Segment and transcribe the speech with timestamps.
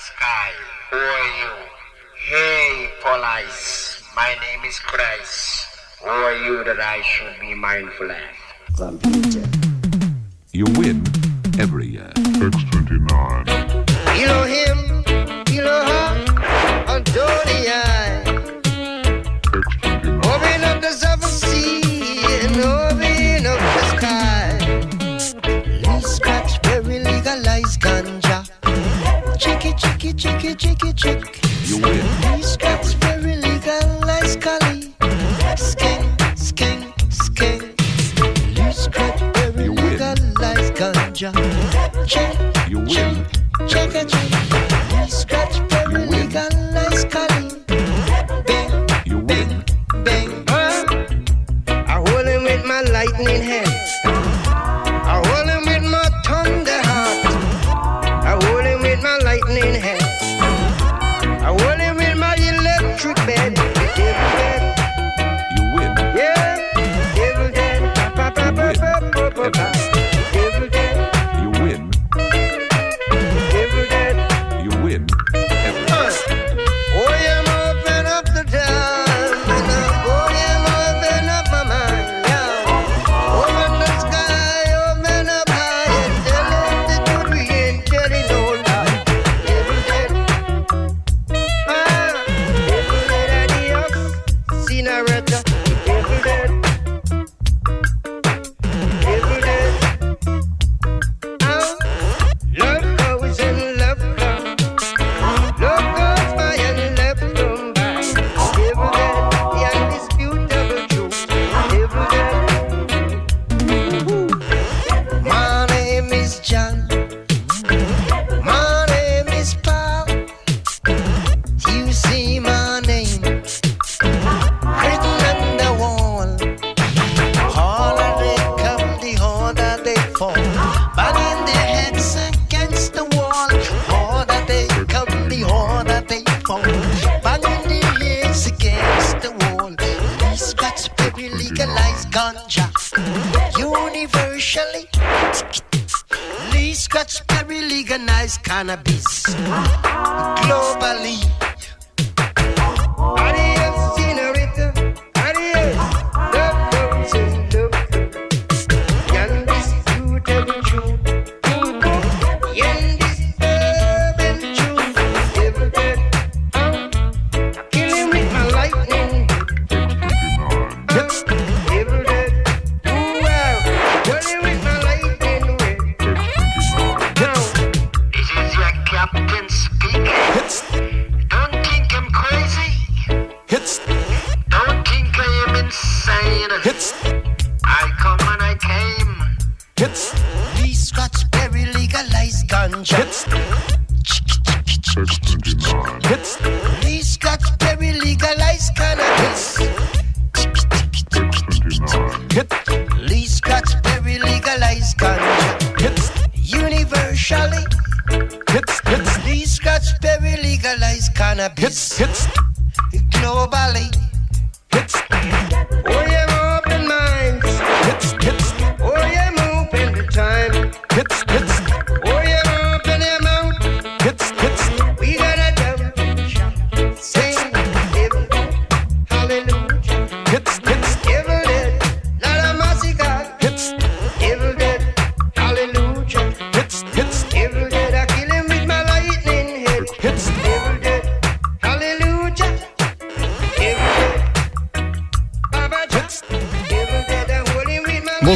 [0.00, 0.50] sky.
[0.90, 1.52] Who are you?
[2.16, 5.66] Hey, Police, my name is Christ.
[6.02, 8.16] Who are you that I should be mindful of?
[8.76, 9.46] Computer.
[10.52, 11.04] You win
[11.58, 12.10] every year.
[12.16, 13.46] X29.
[14.18, 14.78] You know him,
[15.52, 16.10] you know her,
[16.88, 17.89] Antonia.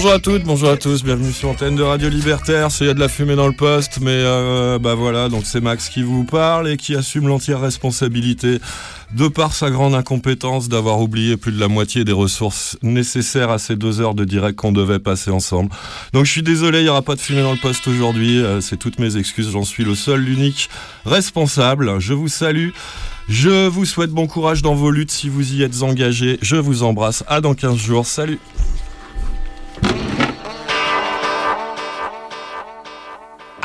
[0.04, 2.69] Bonjour à toutes, bonjour à tous, bienvenue sur Antenne de Radio Libertaire.
[2.78, 5.62] Il y a de la fumée dans le poste, mais euh, bah voilà, donc c'est
[5.62, 8.58] Max qui vous parle et qui assume l'entière responsabilité
[9.12, 13.56] de par sa grande incompétence d'avoir oublié plus de la moitié des ressources nécessaires à
[13.56, 15.70] ces deux heures de direct qu'on devait passer ensemble.
[16.12, 18.61] Donc je suis désolé, il n'y aura pas de fumée dans le poste aujourd'hui, euh,
[18.61, 20.69] c'est toutes mes excuses, j'en suis le seul, l'unique
[21.06, 21.99] responsable.
[21.99, 22.73] Je vous salue.
[23.31, 26.38] Je vous souhaite bon courage dans vos luttes si vous y êtes engagés.
[26.43, 27.25] Je vous embrasse.
[27.26, 28.05] À dans 15 jours.
[28.05, 28.38] Salut.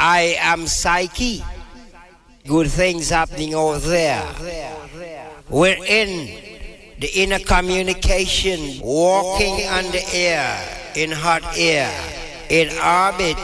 [0.02, 1.44] I am Psyche.
[2.48, 4.26] Good things happening over there.
[5.50, 6.26] We're in
[7.00, 10.58] the inner communication, walking on the air,
[10.96, 11.92] in hot air,
[12.50, 13.38] in orbit,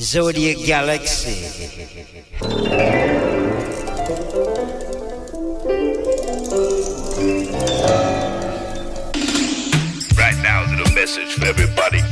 [0.00, 1.46] zodiac galaxy.
[10.94, 12.07] message for everybody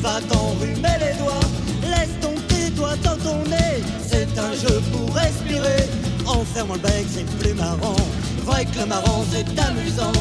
[0.00, 1.46] vas t'enrhumer les doigts.
[1.82, 5.88] Laisse ton tes doigts dans ton nez, c'est un jeu pour respirer.
[6.26, 7.96] En fermant le bec, c'est plus marrant.
[8.44, 10.12] Vrai que le marrant, c'est amusant.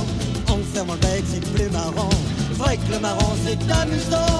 [0.50, 2.10] En fermant le bec, c'est plus marrant.
[2.54, 4.34] Vrai que le marrant, c'est amusant.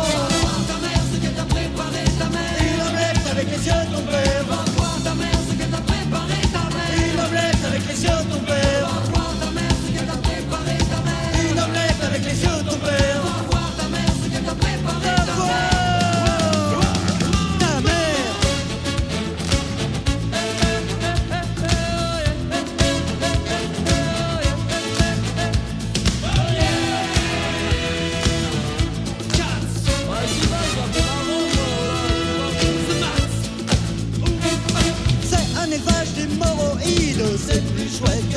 [0.68, 2.58] ta mère, ce qu'elle t'a préparé ta mère.
[2.60, 4.44] Une omelette avec les yeux de ton père.
[4.50, 7.14] Va voir ta mère, ce qu'elle t'a préparé ta mère.
[7.14, 8.69] Une omelette avec les yeux de ton père.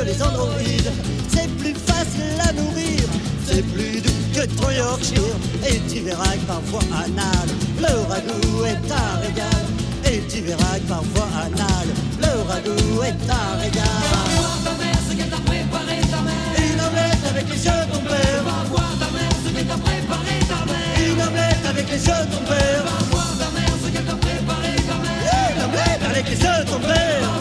[0.04, 0.90] Les androïdes,
[1.28, 3.02] c'est plus facile à nourrir,
[3.47, 8.92] c'est plus doux que ton Yorkshire, et tu verras que parfois anal, le ragoût est
[8.92, 9.64] un régal,
[10.04, 11.88] et tu verras que parfois anal,
[12.21, 14.02] le ragoût est un régal.
[14.11, 17.71] Va voir ta mère ce qu'elle t'a préparé ta mère, une omelette avec les yeux
[17.71, 18.42] de ton père.
[18.44, 22.23] Va voir ta mère ce qu'elle t'a préparé ta mère, une omelette avec les yeux
[22.26, 22.82] de ton père.
[22.82, 26.64] Va voir ta mère ce qu'elle t'a préparé ta mère, une omelette avec les yeux
[26.64, 27.31] de ton père.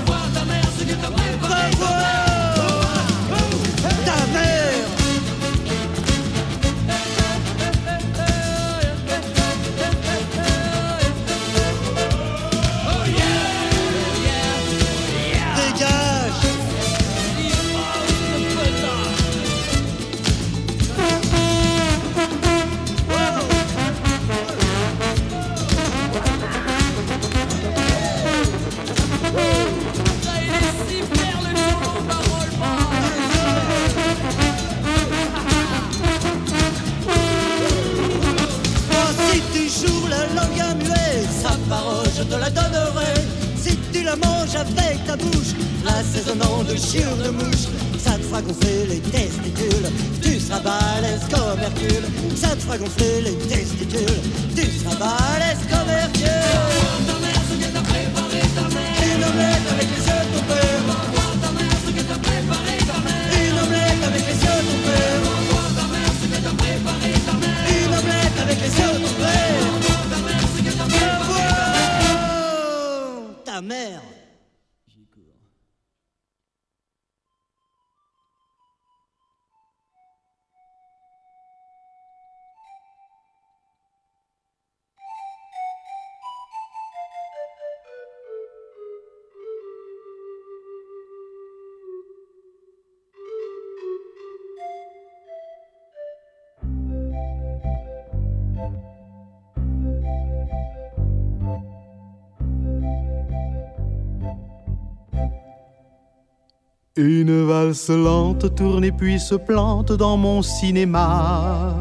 [106.97, 111.73] Une valse lente tourne et puis se plante dans mon cinéma.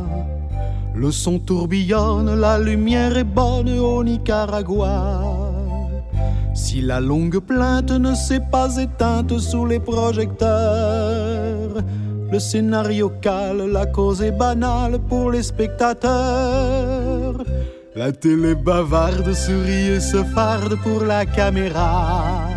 [0.94, 5.20] Le son tourbillonne, la lumière est bonne au Nicaragua.
[6.54, 11.82] Si la longue plainte ne s'est pas éteinte sous les projecteurs,
[12.30, 17.34] le scénario cale, la cause est banale pour les spectateurs.
[17.96, 22.49] La télé bavarde, sourit et se farde pour la caméra.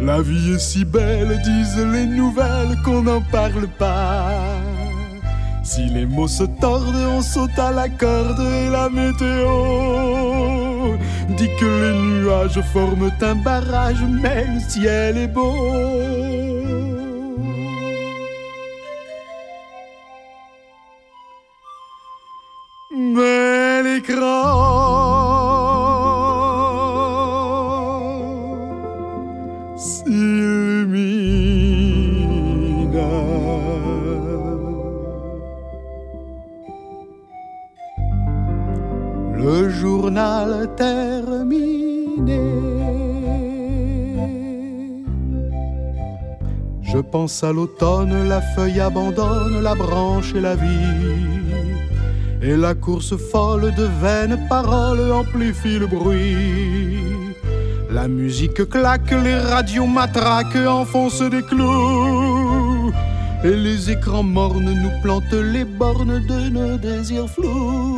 [0.00, 4.56] La vie est si belle, disent les nouvelles, qu'on n'en parle pas.
[5.62, 9.90] Si les mots se tordent, on saute à la corde et la météo
[11.36, 16.49] dit que les nuages forment un barrage, mais le ciel est beau.
[47.42, 51.38] À l'automne, la feuille abandonne la branche et la vie.
[52.42, 56.98] Et la course folle de vaines paroles amplifie le bruit.
[57.90, 62.92] La musique claque, les radios matraquent, enfoncent des clous.
[63.44, 67.89] Et les écrans mornes nous plantent les bornes de nos désirs flous.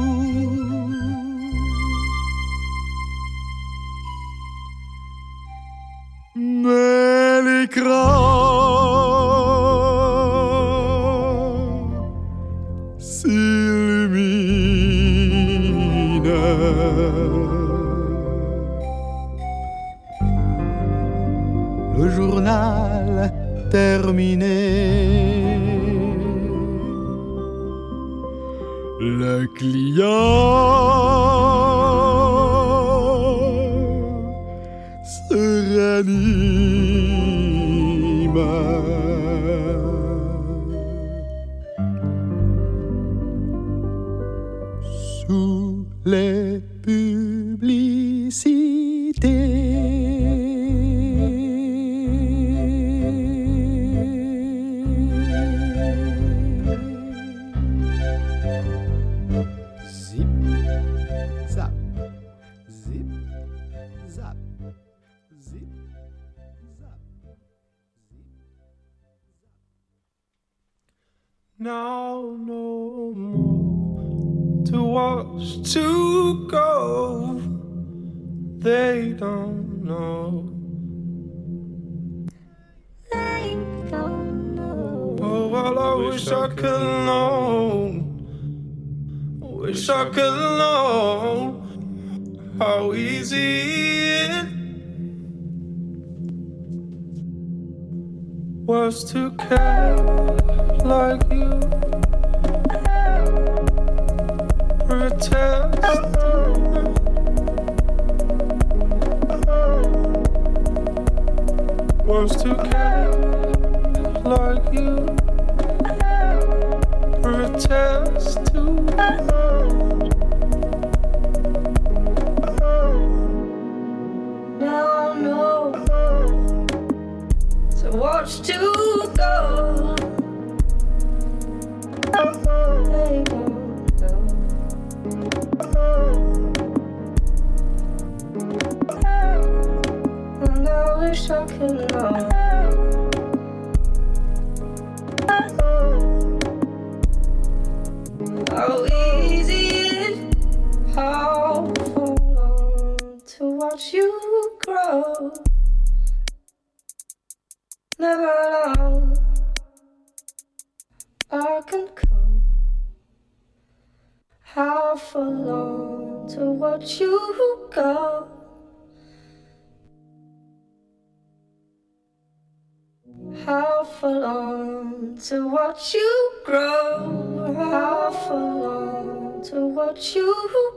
[176.53, 177.55] Grow?
[177.57, 180.35] How for long to watch you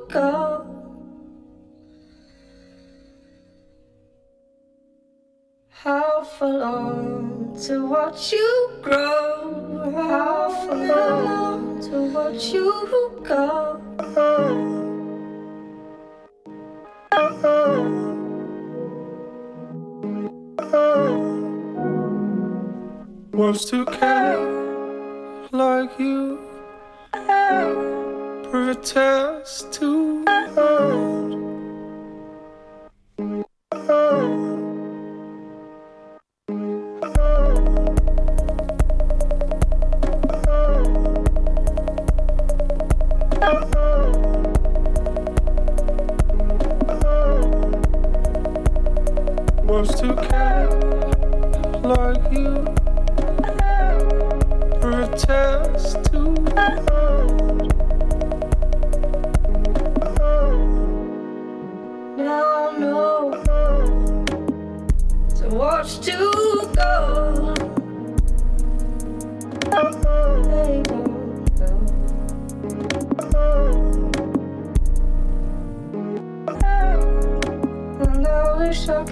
[0.10, 0.66] go?
[5.68, 9.92] How for long to watch you grow?
[9.92, 12.72] How for long to watch you
[13.24, 13.82] go?
[23.34, 24.65] Was to care
[25.58, 26.38] like you
[28.52, 31.15] protest to.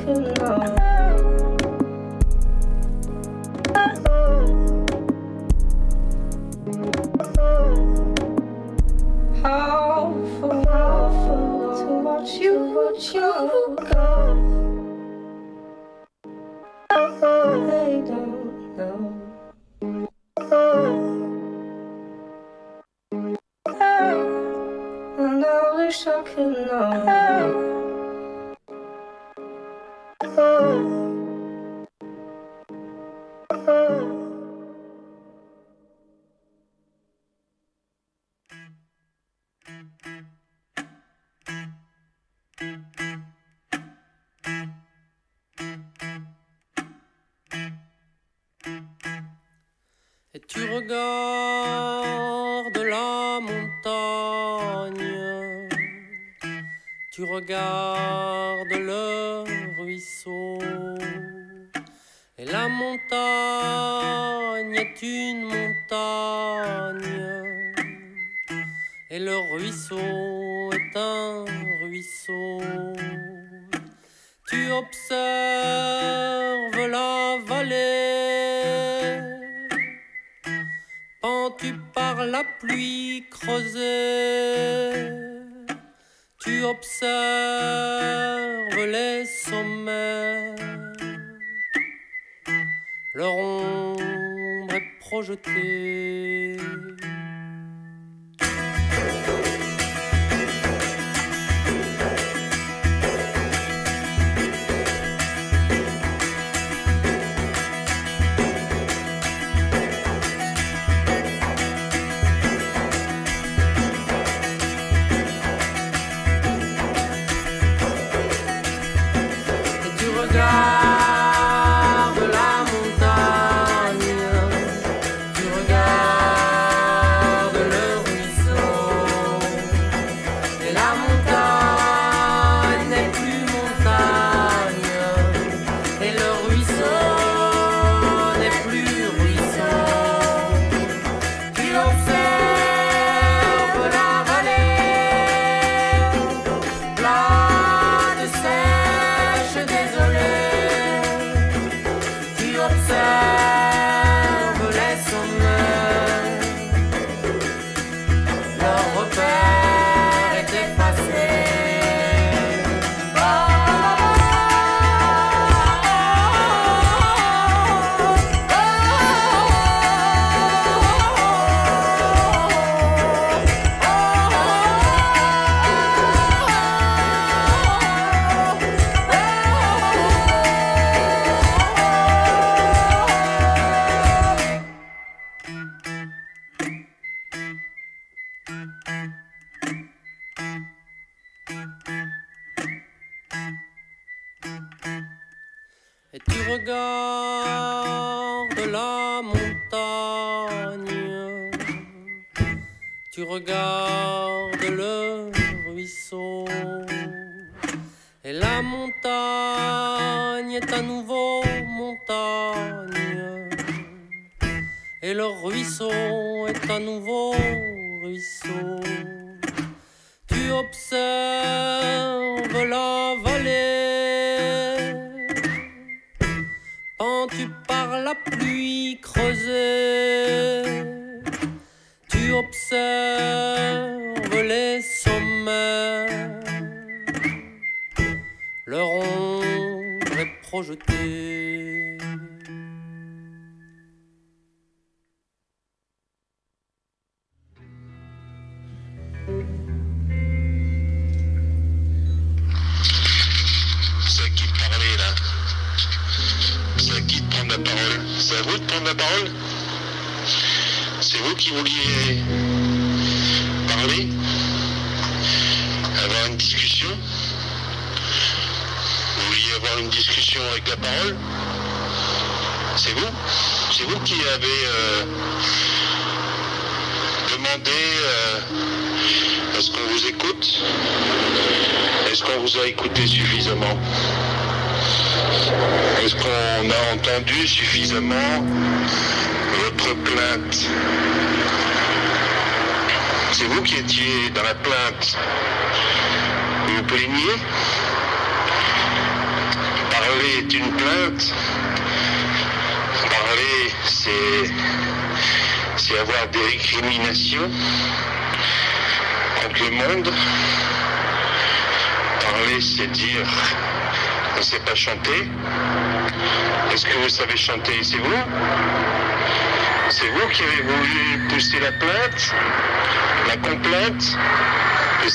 [0.06, 0.83] for.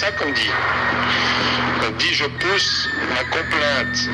[0.08, 0.50] Ça qu'on dit.
[1.86, 4.08] On dit je pousse ma complainte.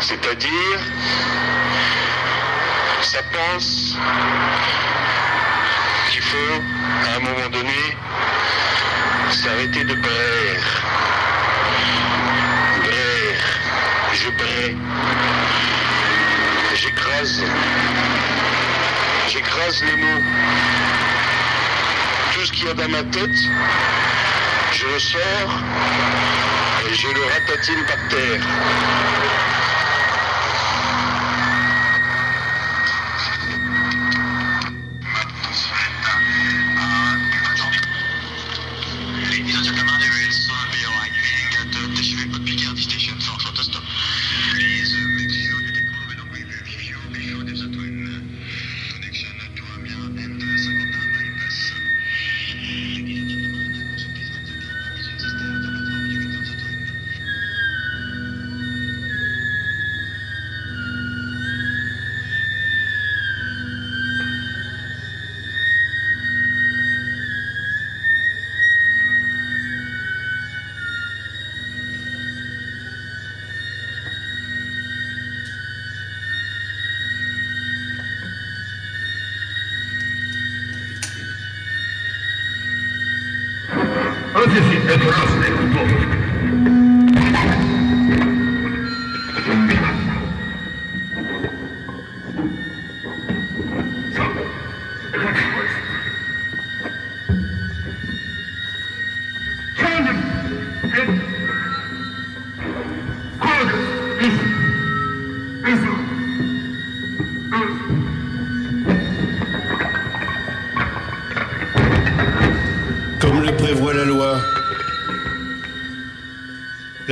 [0.00, 0.80] C'est-à-dire,
[3.02, 3.96] ça pense
[6.10, 6.62] qu'il faut,
[7.10, 7.96] à un moment donné,
[9.30, 10.82] s'arrêter de braire.
[12.84, 13.44] Braire.
[14.12, 14.74] Je brais.
[16.74, 17.42] J'écrase.
[19.28, 20.22] J'écrase les mots.
[22.34, 23.38] Tout ce qu'il y a dans ma tête,
[24.72, 25.62] je le sors
[26.88, 28.40] et je le ratatine par terre.
[84.58, 85.47] Comme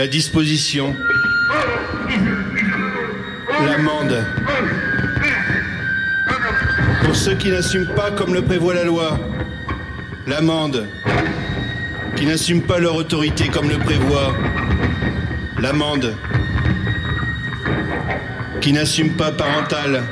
[0.07, 0.95] la disposition,
[3.67, 4.25] l'amende.
[7.03, 9.19] Pour ceux qui n'assument pas comme le prévoit la loi,
[10.29, 10.87] l'amende.
[12.15, 14.33] Qui n'assument pas leur autorité comme le prévoit,
[15.59, 16.15] l'amende.
[18.61, 20.05] Qui n'assument pas parental.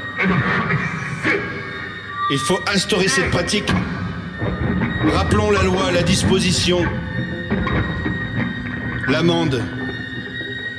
[2.32, 3.70] Il faut instaurer cette pratique
[5.12, 6.82] Rappelons la loi, la disposition,
[9.06, 9.62] l'amende.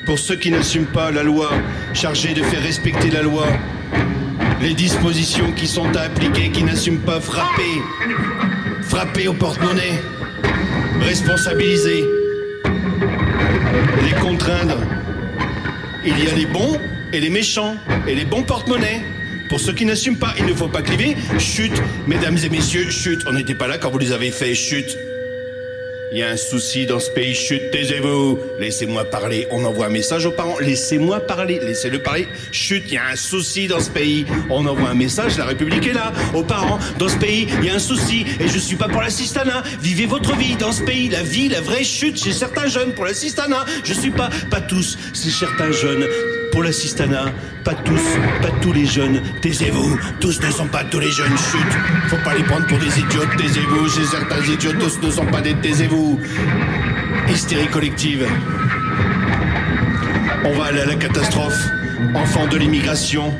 [0.05, 1.49] Pour ceux qui n'assument pas la loi,
[1.93, 3.47] chargés de faire respecter la loi,
[4.61, 7.81] les dispositions qui sont à appliquer, qui n'assument pas frapper,
[8.83, 9.99] frapper au porte-monnaie,
[11.01, 12.05] responsabiliser,
[14.03, 14.77] les contraindre.
[16.05, 16.79] Il y a les bons
[17.11, 17.75] et les méchants,
[18.07, 19.01] et les bons porte-monnaie.
[19.49, 21.15] Pour ceux qui n'assument pas, il ne faut pas cliver.
[21.39, 21.73] Chut,
[22.05, 23.23] mesdames et messieurs, chut.
[23.27, 24.85] On n'était pas là quand vous les avez fait, chut.
[26.15, 28.39] Il y a un souci dans ce pays, chut, taisez-vous.
[28.57, 29.49] Laissez-moi parler.
[29.51, 30.57] On envoie un message aux parents.
[30.61, 31.59] Laissez-moi parler.
[31.61, 32.29] Laissez-le parler.
[32.53, 34.25] Chut, il y a un souci dans ce pays.
[34.49, 36.13] On envoie un message, la République est là.
[36.33, 38.25] Aux parents, dans ce pays, il y a un souci.
[38.39, 39.61] Et je suis pas pour l'assistanat.
[39.81, 41.09] Vivez votre vie dans ce pays.
[41.09, 43.65] La vie, la vraie chute chez certains jeunes pour l'assistanat.
[43.83, 46.07] Je suis pas, pas tous, c'est certains jeunes.
[46.55, 47.33] Pour l'assistanat,
[47.65, 48.01] pas tous,
[48.41, 49.21] pas tous les jeunes.
[49.41, 51.35] Taisez-vous, tous ne sont pas tous les jeunes.
[51.37, 51.67] Chut,
[52.07, 53.25] faut pas les prendre pour des idiots.
[53.37, 56.17] Taisez-vous, chez certains idiots, tous ne sont pas des taisez-vous.
[57.27, 58.25] Hystérie collective.
[60.45, 61.61] On va aller à la catastrophe.
[62.13, 63.33] Enfants de l'immigration,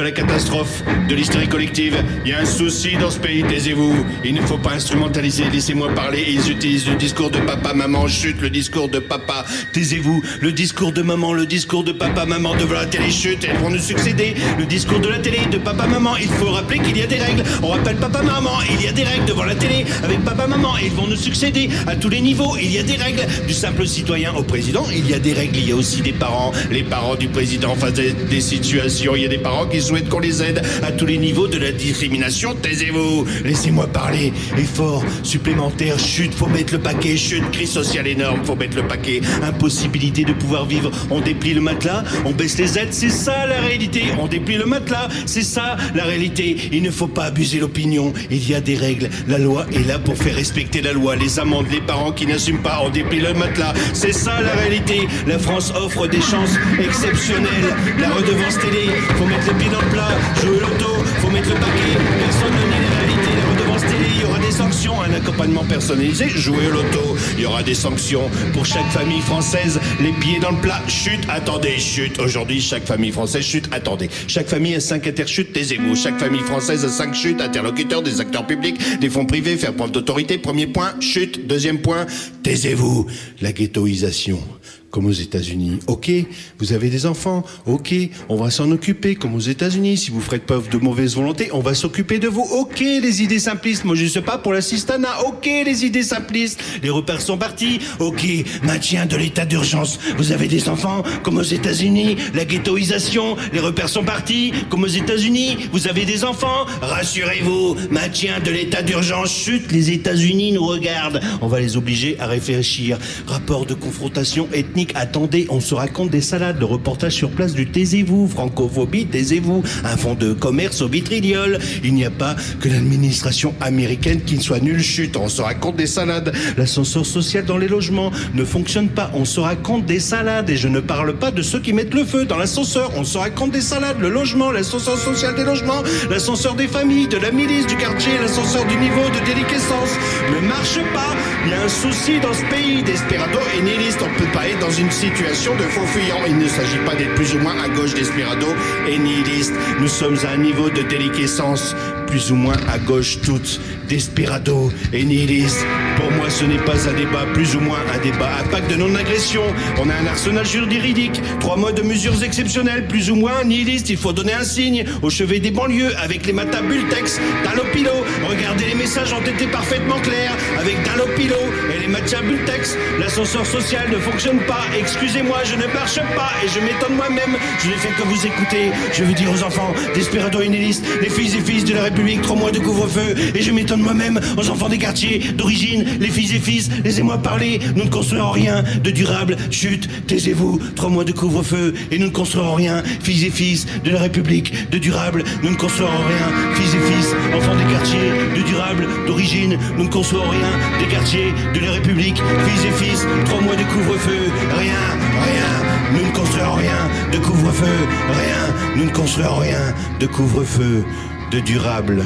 [0.00, 2.02] de la catastrophe, de l'hystérie collective.
[2.24, 3.94] Il y a un souci dans ce pays, taisez-vous.
[4.24, 6.24] Il ne faut pas instrumentaliser, laissez-moi parler.
[6.26, 9.44] Ils utilisent le discours de papa, maman, chute, le discours de papa.
[9.74, 13.58] Taisez-vous, le discours de maman, le discours de papa, maman, devant la télé, chute, elles
[13.58, 14.34] vont nous succéder.
[14.58, 17.18] Le discours de la télé, de papa, maman, il faut rappeler qu'il y a des
[17.18, 17.42] règles.
[17.62, 20.78] On rappelle papa, maman, il y a des règles devant la télé, avec papa, maman,
[20.82, 22.56] ils vont nous succéder à tous les niveaux.
[22.58, 25.58] Il y a des règles, du simple citoyen au président, il y a des règles,
[25.58, 26.52] il y a aussi des parents.
[26.70, 30.08] Les parents du président face à des situations, il y a des parents qui souhaitent
[30.08, 32.54] qu'on les aide à tous les niveaux de la discrimination.
[32.54, 34.32] Taisez-vous, laissez-moi parler.
[34.56, 39.20] Effort supplémentaire, chute, faut mettre le paquet, chute, crise sociale énorme, faut mettre le paquet.
[39.42, 43.60] Impossibilité de pouvoir vivre, on déplie le matelas, on baisse les aides, c'est ça la
[43.62, 44.04] réalité.
[44.20, 46.56] On déplie le matelas, c'est ça la réalité.
[46.70, 49.10] Il ne faut pas abuser l'opinion, il y a des règles.
[49.26, 51.16] La loi est là pour faire respecter la loi.
[51.16, 55.08] Les amendes, les parents qui n'assument pas, on déplie le matelas, c'est ça la réalité.
[55.26, 57.74] La France offre des chances exceptionnelles.
[57.98, 60.08] La redevance télé, faut mettre les pieds dans le plat,
[60.42, 61.96] jouer l'auto, faut mettre le paquet.
[62.18, 65.00] Personne ne la réalité, la redevance télé, il y aura des sanctions.
[65.00, 67.16] un accompagnement personnalisé, jouer au loto.
[67.36, 70.80] Il y aura des sanctions pour chaque famille française, les pieds dans le plat.
[70.88, 72.18] Chute, attendez, chute.
[72.18, 74.08] Aujourd'hui, chaque famille française, chute, attendez.
[74.28, 75.94] Chaque famille a 5 interchutes, taisez-vous.
[75.96, 79.92] Chaque famille française a 5 chutes, interlocuteurs, des acteurs publics, des fonds privés, faire preuve
[79.92, 80.38] d'autorité.
[80.38, 81.46] Premier point, chute.
[81.46, 82.06] Deuxième point,
[82.42, 83.06] taisez-vous.
[83.40, 84.40] La ghettoisation
[84.90, 85.78] comme aux États-Unis.
[85.86, 86.10] Ok,
[86.58, 87.44] vous avez des enfants.
[87.66, 87.94] Ok,
[88.28, 89.96] on va s'en occuper comme aux États-Unis.
[89.96, 92.42] Si vous faites preuve de mauvaise volonté, on va s'occuper de vous.
[92.42, 93.84] Ok, les idées simplistes.
[93.84, 95.24] Moi, je sais pas pour l'assistanat.
[95.26, 96.60] Ok, les idées simplistes.
[96.82, 97.80] Les repères sont partis.
[97.98, 98.26] Ok,
[98.62, 99.98] maintien de l'état d'urgence.
[100.16, 102.16] Vous avez des enfants comme aux États-Unis.
[102.34, 103.36] La ghettoisation.
[103.52, 105.56] Les repères sont partis comme aux États-Unis.
[105.72, 106.66] Vous avez des enfants.
[106.82, 109.32] Rassurez-vous, maintien de l'état d'urgence.
[109.32, 111.20] Chute, les États-Unis nous regardent.
[111.40, 112.98] On va les obliger à réfléchir.
[113.26, 114.79] Rapport de confrontation ethnique.
[114.94, 116.58] Attendez, on se raconte des salades.
[116.58, 118.28] Le reportage sur place du taisez-vous.
[118.28, 119.62] Francophobie, taisez-vous.
[119.84, 121.58] Un fonds de commerce au vitriol.
[121.84, 125.16] Il n'y a pas que l'administration américaine qui ne soit nulle chute.
[125.16, 126.32] On se raconte des salades.
[126.56, 129.10] L'ascenseur social dans les logements ne fonctionne pas.
[129.14, 130.50] On se raconte des salades.
[130.50, 132.92] Et je ne parle pas de ceux qui mettent le feu dans l'ascenseur.
[132.96, 134.00] On se raconte des salades.
[134.00, 138.64] Le logement, l'ascenseur social des logements, l'ascenseur des familles, de la milice, du quartier, l'ascenseur
[138.66, 139.92] du niveau de déliquescence
[140.34, 141.14] ne marche pas.
[141.44, 142.82] Il y a un souci dans ce pays.
[142.82, 144.00] Desperado et nihiliste.
[144.02, 146.20] On peut pas être dans une situation de faux fuyant.
[146.26, 148.46] Il ne s'agit pas d'être plus ou moins à gauche d'Esperado
[148.88, 149.52] et nihiliste.
[149.80, 151.74] Nous sommes à un niveau de déliquescence
[152.06, 153.60] plus ou moins à gauche toutes.
[153.88, 155.64] Desperado et nihiliste.
[155.96, 158.76] Pour moi, ce n'est pas un débat, plus ou moins un débat à pacte de
[158.76, 159.42] non-agression.
[159.78, 163.90] On a un arsenal juridique, trois mois de mesures exceptionnelles, plus ou moins nihiliste.
[163.90, 168.04] Il faut donner un signe au chevet des banlieues avec les matabultex, Dalopilo.
[168.28, 171.36] Regardez, les messages ont été parfaitement clairs avec Dalopilo
[171.74, 172.76] et les matabultex.
[173.00, 174.59] L'ascenseur social ne fonctionne pas.
[174.78, 177.36] Excusez-moi, je ne marche pas et je m'étonne moi-même.
[177.62, 178.70] Je n'ai fait que vous écouter.
[178.92, 182.36] Je veux dire aux enfants, Desperado nihiliste, les filles et fils de la République, trois
[182.36, 183.14] mois de couvre-feu.
[183.34, 187.60] Et je m'étonne moi-même aux enfants des quartiers d'origine, les filles et fils, laissez-moi parler,
[187.76, 192.12] nous ne construirons rien de durable, chute, taisez-vous, trois mois de couvre-feu et nous ne
[192.12, 196.78] construirons rien, filles et fils de la République, de durable, nous ne construirons rien, filles
[196.78, 201.60] et fils, enfants des quartiers, de durable, d'origine, nous ne construirons rien, des quartiers, de
[201.60, 204.82] la République, filles et fils, trois mois de couvre-feu, rien,
[205.28, 205.52] rien,
[205.92, 210.84] nous ne construirons rien de couvre-feu, rien, nous ne construirons rien de couvre-feu,
[211.30, 212.04] de durable.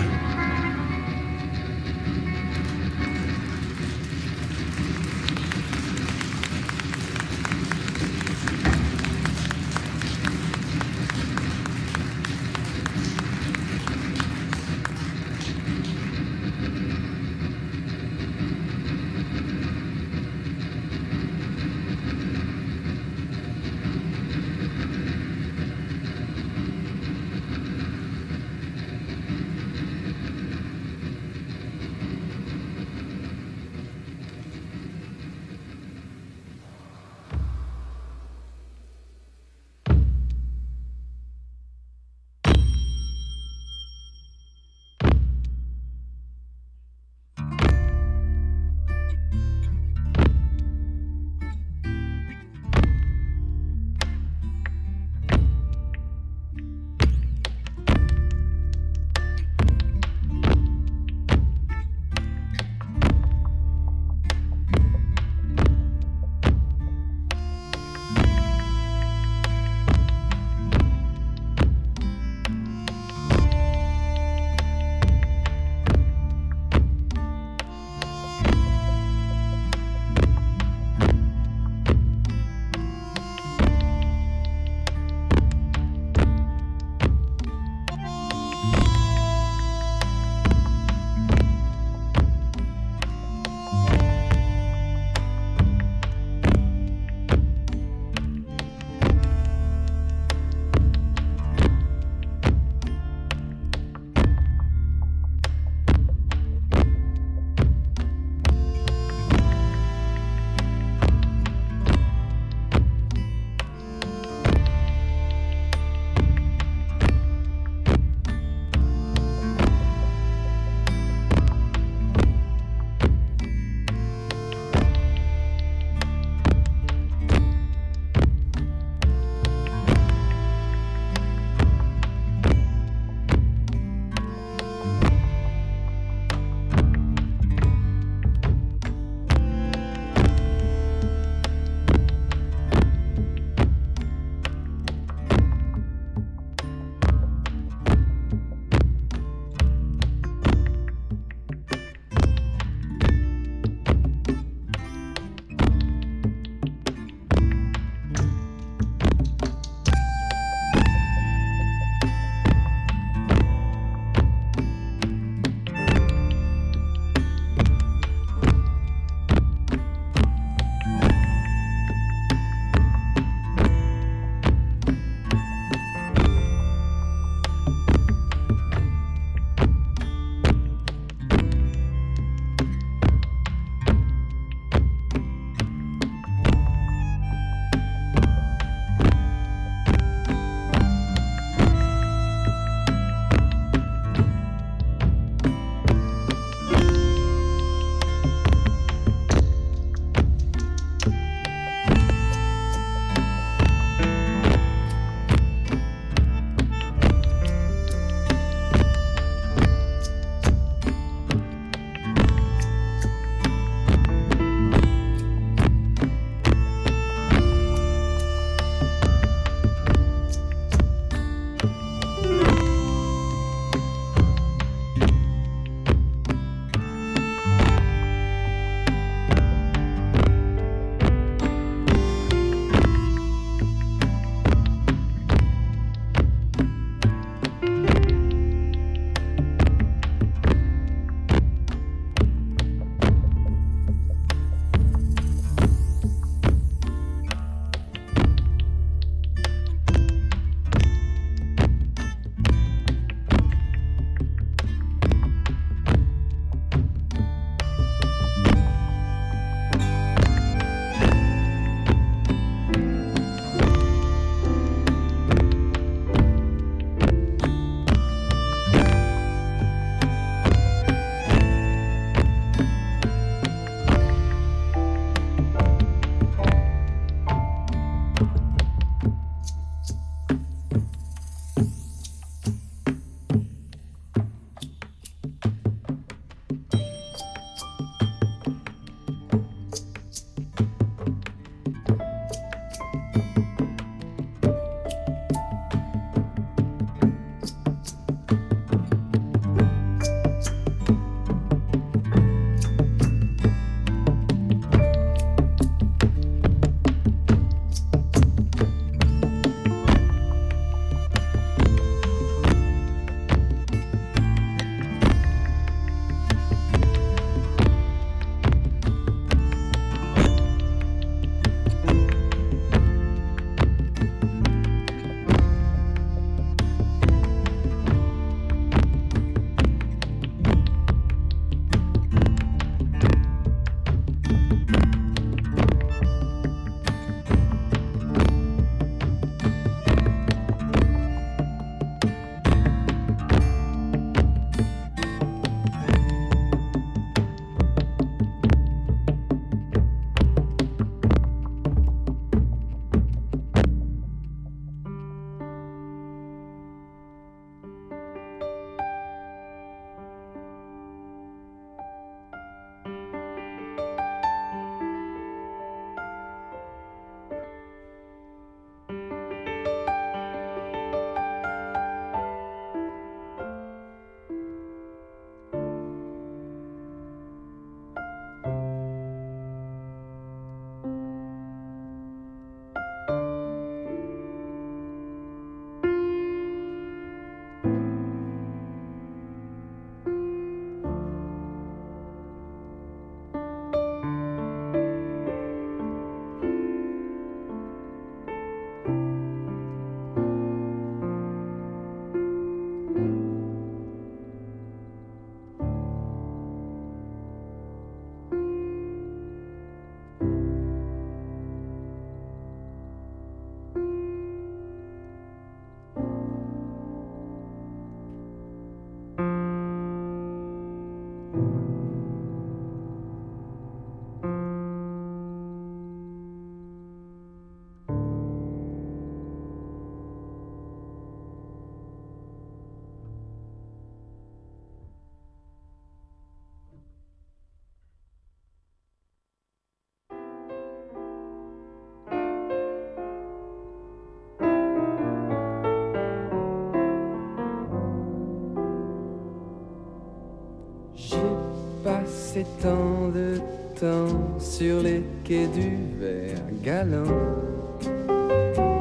[452.35, 453.41] passé tant de
[453.79, 457.05] temps sur les quais du verre galant,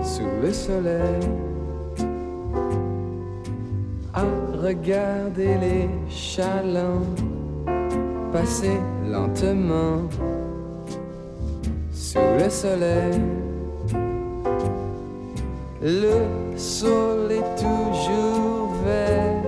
[0.01, 1.22] sous le soleil,
[4.14, 4.24] à
[4.60, 7.06] regarder les chalands
[8.32, 10.10] passer lentement
[11.91, 13.22] sous le soleil.
[15.82, 19.43] Le sol est toujours vert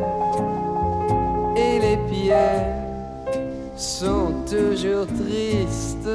[1.56, 2.75] et les pierres
[4.56, 6.08] toujours triste.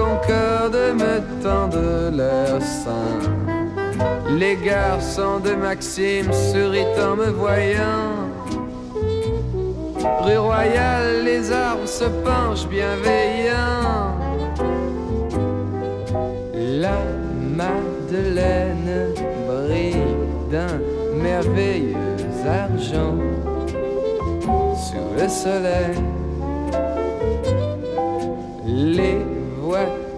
[0.00, 3.18] Concorde mettant de leur sein,
[4.38, 8.14] Les garçons de Maxime sourient en me voyant.
[10.22, 14.14] Rue Royale, les arbres se penchent bienveillants.
[16.54, 17.00] La
[17.60, 19.12] Madeleine
[19.48, 20.16] brille
[20.50, 20.78] d'un
[21.14, 21.96] merveilleux
[22.48, 23.18] argent
[24.76, 25.98] sous le soleil.
[28.66, 29.19] Les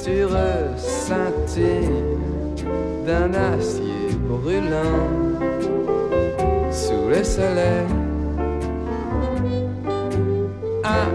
[0.05, 1.88] tu ressentis
[3.07, 5.07] d'un acier brûlant
[6.72, 7.86] sous le soleil.
[10.82, 11.07] Ah,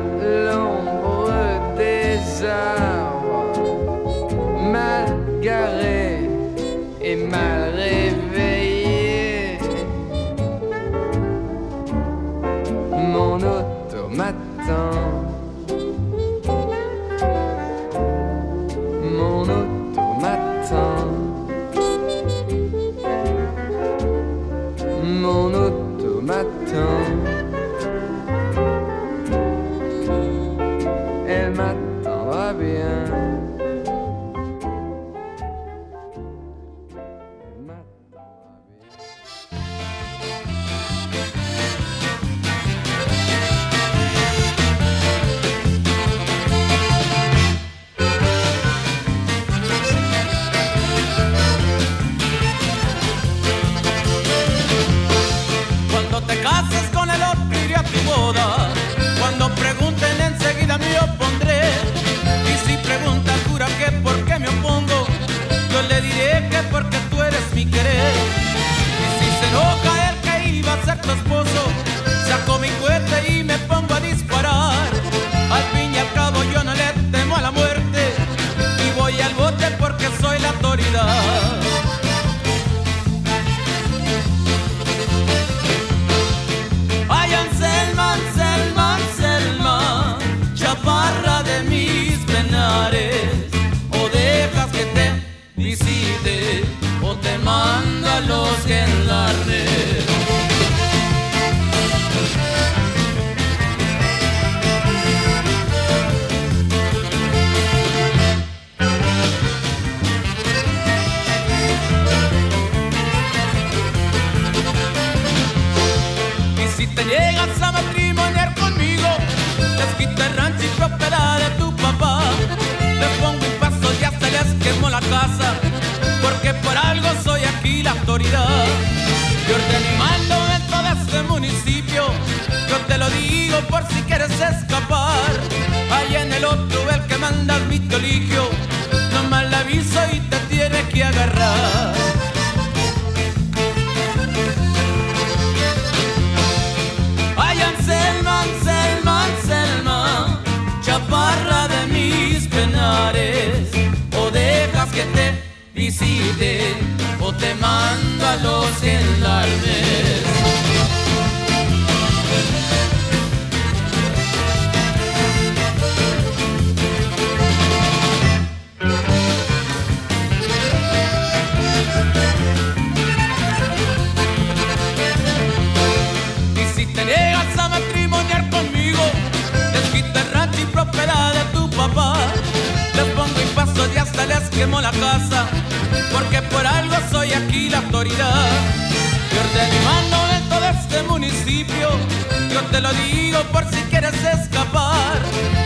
[192.71, 195.17] te lo digo por si quieres escapar.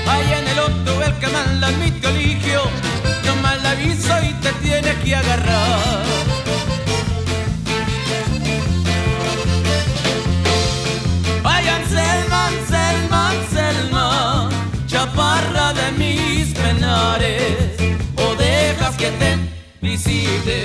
[0.08, 2.64] Ahí en el otro el que manda es mi tío Ligio,
[3.26, 6.04] no mal aviso y te tiene que agarrar.
[11.44, 14.50] Vayan Selma, Selma, Selma,
[14.88, 17.78] chaparra de mis penares,
[18.16, 19.38] o dejas que te
[19.82, 20.64] visite,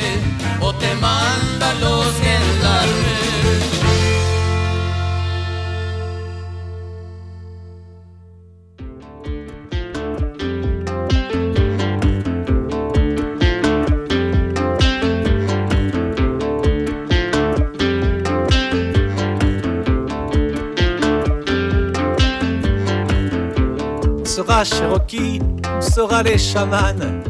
[0.61, 2.36] o te manda los gendarmes.
[24.67, 25.41] Cherokee,
[25.77, 27.23] on sera les chamans?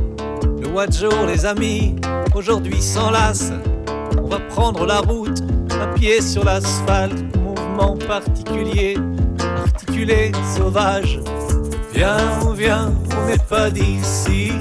[0.59, 1.97] Le Wadjo, les amis,
[2.35, 3.53] aujourd'hui s'enlace.
[4.19, 7.37] On va prendre la route, un pied sur l'asphalte.
[7.37, 8.97] Mouvement particulier,
[9.65, 11.21] articulé, sauvage.
[11.93, 12.17] Viens,
[12.55, 14.53] viens, on n'est pas d'ici.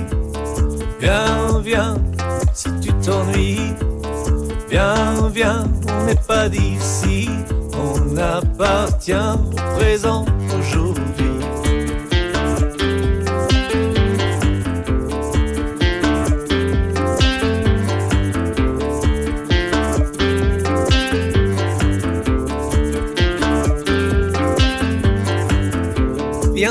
[1.00, 1.96] Viens, viens,
[2.54, 3.74] si tu t'ennuies.
[4.70, 7.30] Viens, viens, on n'est pas d'ici.
[7.74, 10.26] On appartient au présent
[10.60, 11.25] aujourd'hui.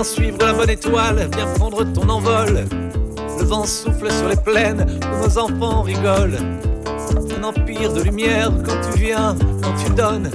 [0.05, 2.66] Suivre la bonne étoile, viens prendre ton envol.
[3.38, 6.38] Le vent souffle sur les plaines où nos enfants rigolent.
[7.38, 10.30] Un empire de lumière quand tu viens, quand tu donnes.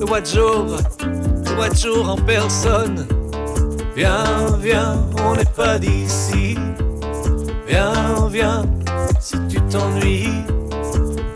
[0.00, 0.78] Le Wadjour,
[1.44, 3.06] le Wadjour en personne.
[3.94, 6.56] Viens, viens, on n'est pas d'ici.
[7.68, 8.64] Viens, viens,
[9.20, 10.42] si tu t'ennuies.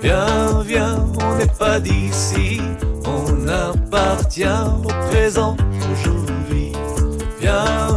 [0.02, 2.58] Viens, viens, on n'est pas d'ici.
[3.04, 4.44] On appartient
[4.82, 5.56] au présent.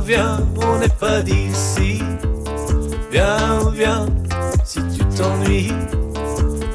[0.10, 2.02] Viens, on n'est pas d'ici.
[3.12, 4.08] Viens, viens,
[4.66, 5.72] si tu t'ennuies.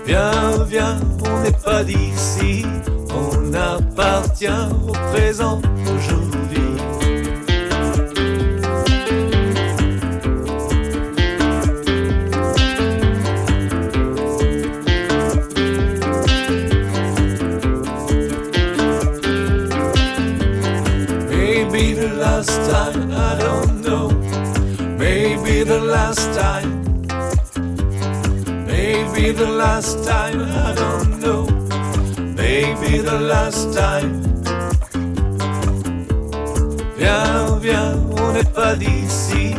[0.07, 2.65] Viens, viens, on n'est pas d'ici.
[3.11, 4.47] On appartient
[4.87, 6.14] au présent aujourd'hui.
[29.35, 31.47] The last time, I don't know.
[32.37, 34.23] Maybe the last time.
[36.97, 39.55] Viens, viens, on n'est pas d'ici.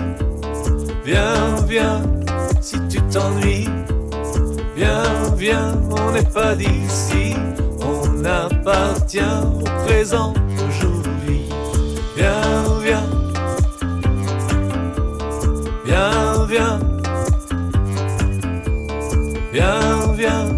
[1.03, 2.01] Viens, viens,
[2.61, 3.69] si tu t'ennuies.
[4.76, 7.36] Viens, viens, on n'est pas d'ici.
[7.82, 9.19] On appartient
[9.59, 10.34] au présent
[10.69, 11.49] aujourd'hui.
[12.15, 13.09] Viens, viens.
[15.86, 16.84] Viens, viens.
[19.55, 20.49] Viens, viens.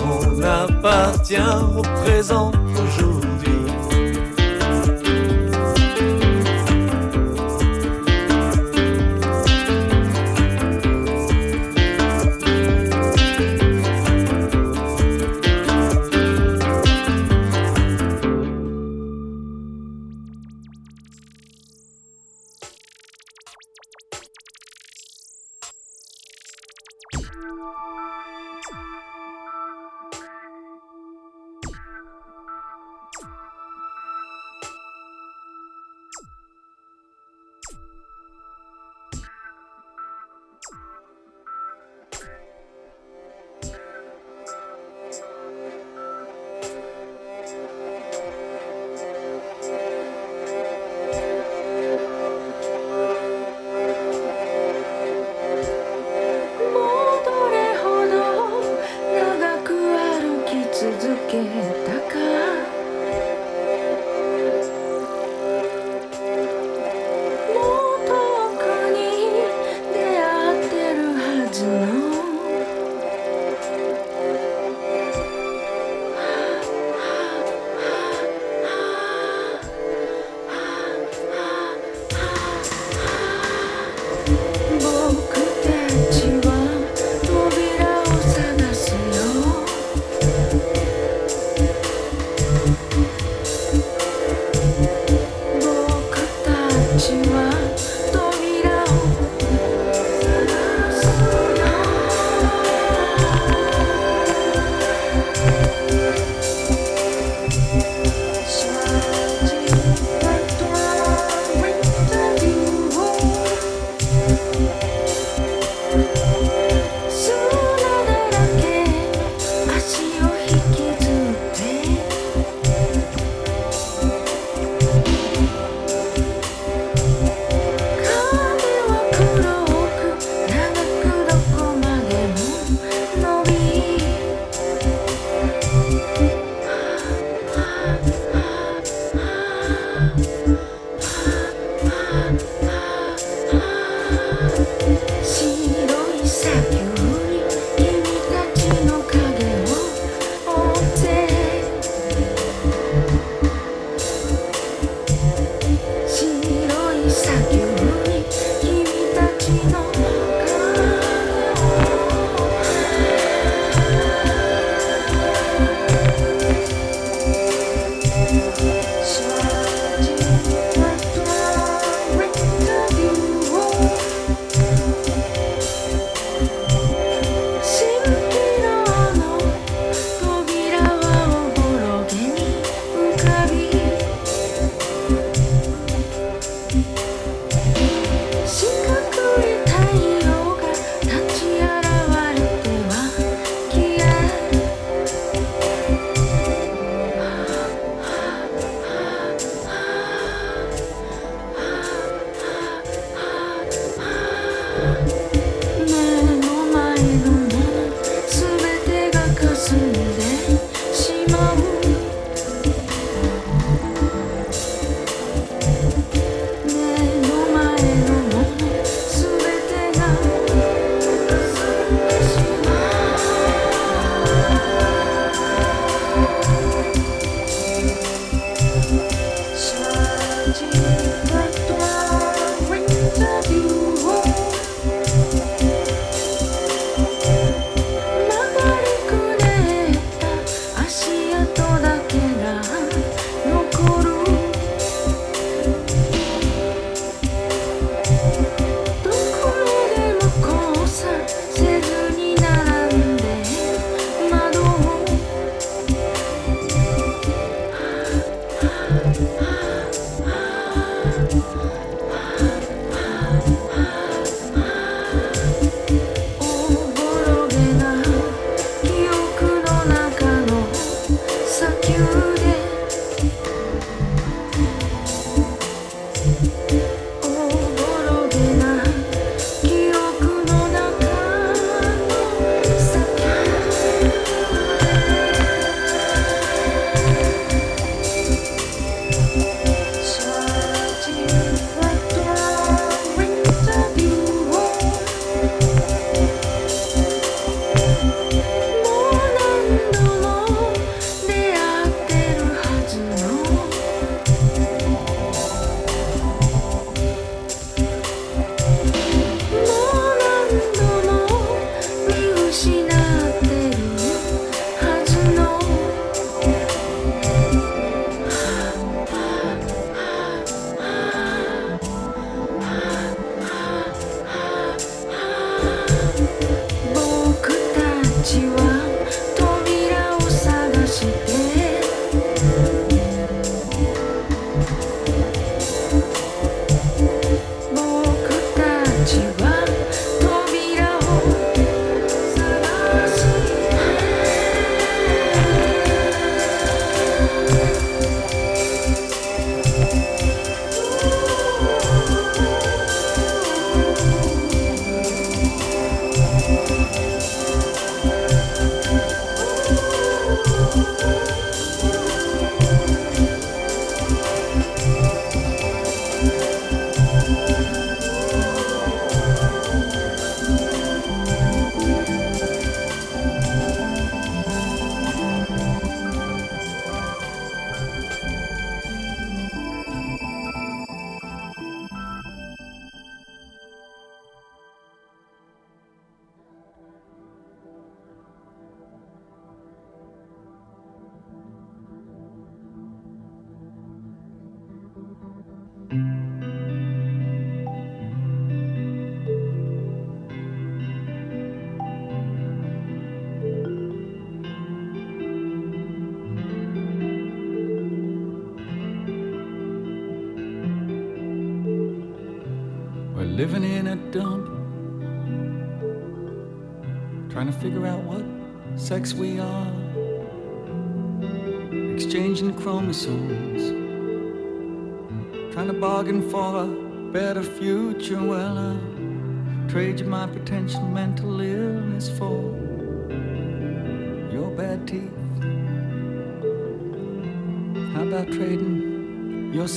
[0.00, 1.36] On appartient
[1.76, 3.06] au présent aujourd'hui.
[3.06, 3.15] We're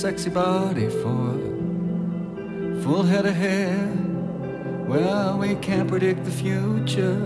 [0.09, 1.37] Sexy body for
[2.81, 3.77] full head of hair?
[4.87, 7.19] Well, we can't predict the future,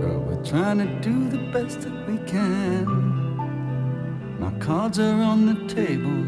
[0.00, 2.84] but we're trying to do the best that we can.
[4.40, 6.20] My cards are on the table.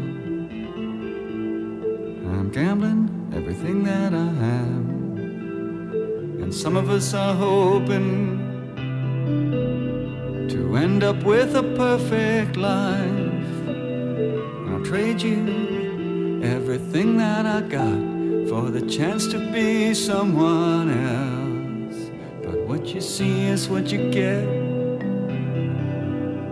[2.31, 4.85] I'm gambling everything that I have,
[6.41, 8.39] And some of us are hoping
[10.47, 13.14] to end up with a perfect life.
[17.35, 17.99] That I got
[18.47, 22.09] for the chance to be someone else.
[22.41, 24.45] But what you see is what you get,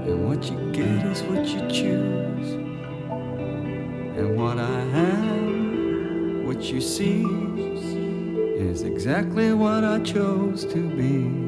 [0.08, 2.50] and what you get is what you choose.
[4.18, 4.82] And what I
[5.12, 7.24] am, what you see,
[8.58, 11.43] is exactly what I chose to be.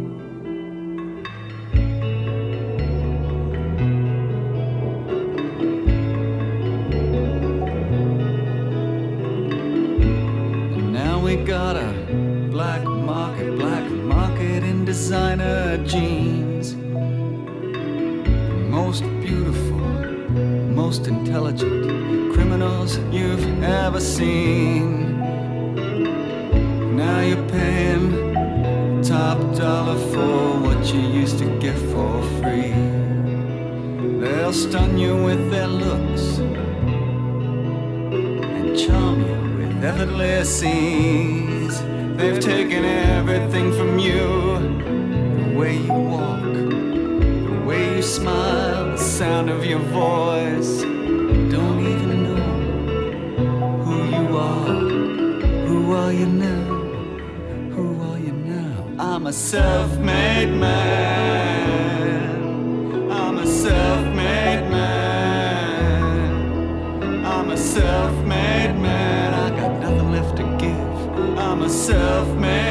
[19.26, 19.80] Beautiful,
[20.82, 25.18] most intelligent criminals you've ever seen.
[26.96, 32.74] Now you're paying top dollar for what you used to get for free.
[34.20, 36.38] They'll stun you with their looks
[38.54, 41.82] and charm you with effortless ease.
[42.16, 44.24] They've taken everything from you
[45.40, 48.85] the way you walk, the way you smile,
[49.16, 50.82] sound of your voice.
[50.82, 52.52] Don't even know
[53.86, 54.80] who you are.
[55.68, 56.66] Who are you now?
[57.76, 58.74] Who are you now?
[59.00, 61.80] I'm a self made man.
[63.10, 65.96] I'm a self made man.
[67.26, 69.34] I'm a self-made man.
[69.34, 71.40] I got nothing left to give.
[71.40, 72.65] I'm a self-made man.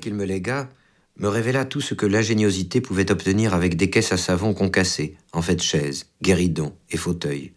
[0.00, 0.68] Qu'il me légua
[1.16, 5.42] me révéla tout ce que l'ingéniosité pouvait obtenir avec des caisses à savon concassées, en
[5.42, 7.52] fait chaises, guéridons et fauteuils.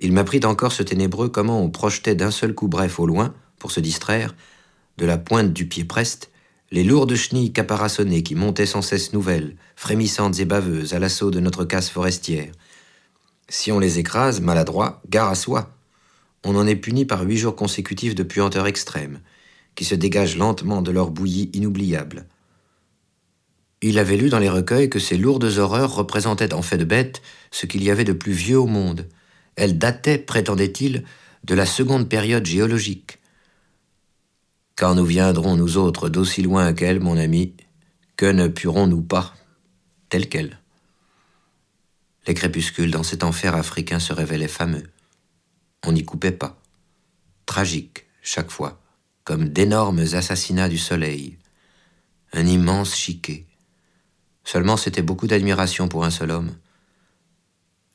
[0.00, 3.70] Il m'apprit encore ce ténébreux comment on projetait d'un seul coup bref au loin, pour
[3.70, 4.34] se distraire,
[4.98, 6.30] de la pointe du pied preste,
[6.72, 11.40] les lourdes chenilles caparaçonnées qui montaient sans cesse nouvelles, frémissantes et baveuses à l'assaut de
[11.40, 12.50] notre casse forestière.
[13.48, 15.70] Si on les écrase, maladroit, gare à soi.
[16.44, 19.20] On en est puni par huit jours consécutifs de puanteur extrême,
[19.74, 22.26] qui se dégagent lentement de leur bouillie inoubliable.
[23.82, 27.22] Il avait lu dans les recueils que ces lourdes horreurs représentaient en fait de bête
[27.50, 29.08] ce qu'il y avait de plus vieux au monde.
[29.56, 31.04] Elles dataient, prétendait-il,
[31.44, 33.18] de la seconde période géologique.
[34.76, 37.54] Quand nous viendrons, nous autres, d'aussi loin qu'elle, mon ami,
[38.16, 39.34] que ne purons-nous pas,
[40.10, 40.58] tels quels
[42.26, 44.84] Les crépuscules dans cet enfer africain se révélaient fameux.
[45.86, 46.60] On n'y coupait pas.
[47.46, 48.79] Tragiques, chaque fois,
[49.24, 51.38] comme d'énormes assassinats du soleil.
[52.32, 53.46] Un immense chiquet.
[54.44, 56.52] Seulement c'était beaucoup d'admiration pour un seul homme.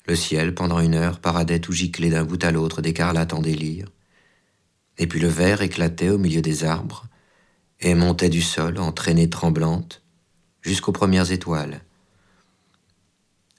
[0.07, 3.87] Le ciel, pendant une heure, paradait tout giclé d'un bout à l'autre d'écarlate en délire.
[4.97, 7.05] Et puis le verre éclatait au milieu des arbres
[7.79, 10.03] et montait du sol en traînées tremblantes
[10.61, 11.81] jusqu'aux premières étoiles.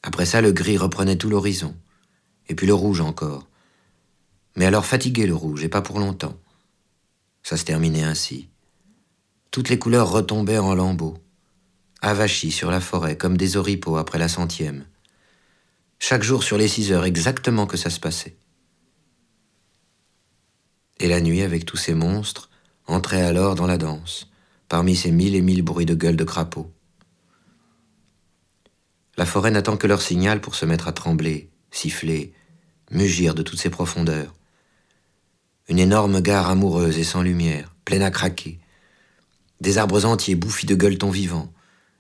[0.03, 1.77] Après ça, le gris reprenait tout l'horizon,
[2.49, 3.49] et puis le rouge encore.
[4.55, 6.39] Mais alors fatigué le rouge, et pas pour longtemps.
[7.47, 8.49] Ça se terminait ainsi.
[9.53, 11.17] Toutes les couleurs retombaient en lambeaux,
[12.03, 14.85] avachis sur la forêt comme des oripeaux après la centième.
[16.01, 18.37] Chaque jour sur les six heures exactement que ça se passait.
[20.99, 22.51] Et la nuit, avec tous ces monstres,
[22.89, 24.29] entrait alors dans la danse,
[24.69, 26.73] parmi ces mille et mille bruits de gueules de crapauds.
[29.17, 32.35] La forêt n'attend que leur signal pour se mettre à trembler, siffler,
[32.91, 34.36] mugir de toutes ses profondeurs.
[35.69, 38.61] Une énorme gare amoureuse et sans lumière, pleine à craquer.
[39.61, 41.53] Des arbres entiers bouffis de gueuletons vivants,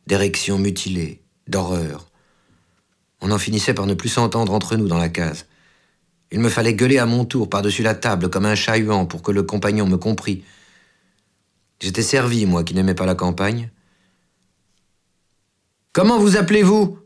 [0.06, 2.08] d'érections mutilées, d'horreur.
[3.20, 5.46] On en finissait par ne plus s'entendre entre nous dans la case.
[6.30, 9.32] Il me fallait gueuler à mon tour par-dessus la table comme un chat-huant pour que
[9.32, 10.44] le compagnon me comprît.
[11.80, 13.70] J'étais servi, moi qui n'aimais pas la campagne.
[15.92, 16.98] Comment vous appelez-vous?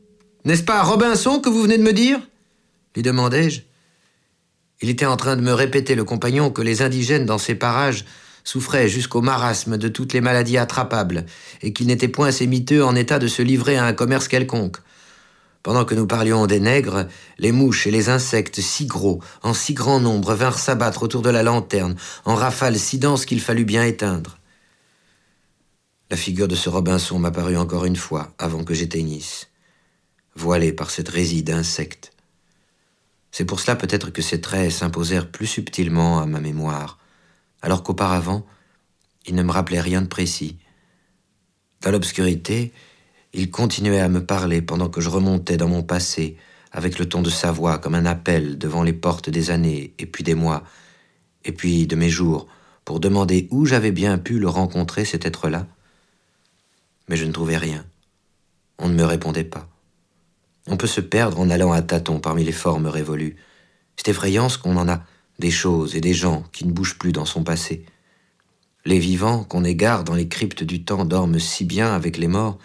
[0.44, 2.20] N'est-ce pas Robinson que vous venez de me dire?
[2.96, 3.62] lui demandai-je.
[4.82, 8.04] Il était en train de me répéter, le compagnon, que les indigènes dans ces parages
[8.44, 11.26] souffraient jusqu'au marasme de toutes les maladies attrapables,
[11.62, 14.78] et qu'ils n'étaient point assez miteux en état de se livrer à un commerce quelconque.
[15.62, 17.06] Pendant que nous parlions des nègres,
[17.38, 21.28] les mouches et les insectes si gros, en si grand nombre, vinrent s'abattre autour de
[21.28, 24.38] la lanterne, en rafales si denses qu'il fallut bien éteindre.
[26.10, 29.48] La figure de ce Robinson m'apparut encore une fois avant que j'éteignisse,
[30.34, 32.12] voilée par cette résille d'insectes.
[33.32, 36.98] C'est pour cela peut-être que ses traits s'imposèrent plus subtilement à ma mémoire,
[37.62, 38.44] alors qu'auparavant,
[39.26, 40.58] il ne me rappelait rien de précis.
[41.82, 42.72] Dans l'obscurité,
[43.32, 46.36] il continuait à me parler pendant que je remontais dans mon passé,
[46.72, 50.06] avec le ton de sa voix comme un appel devant les portes des années, et
[50.06, 50.64] puis des mois,
[51.44, 52.46] et puis de mes jours,
[52.84, 55.66] pour demander où j'avais bien pu le rencontrer, cet être-là.
[57.08, 57.84] Mais je ne trouvais rien.
[58.78, 59.68] On ne me répondait pas.
[60.70, 63.36] On peut se perdre en allant à tâtons parmi les formes révolues.
[63.96, 65.02] C'est effrayant ce qu'on en a,
[65.40, 67.84] des choses et des gens qui ne bougent plus dans son passé.
[68.84, 72.58] Les vivants qu'on égare dans les cryptes du temps dorment si bien avec les morts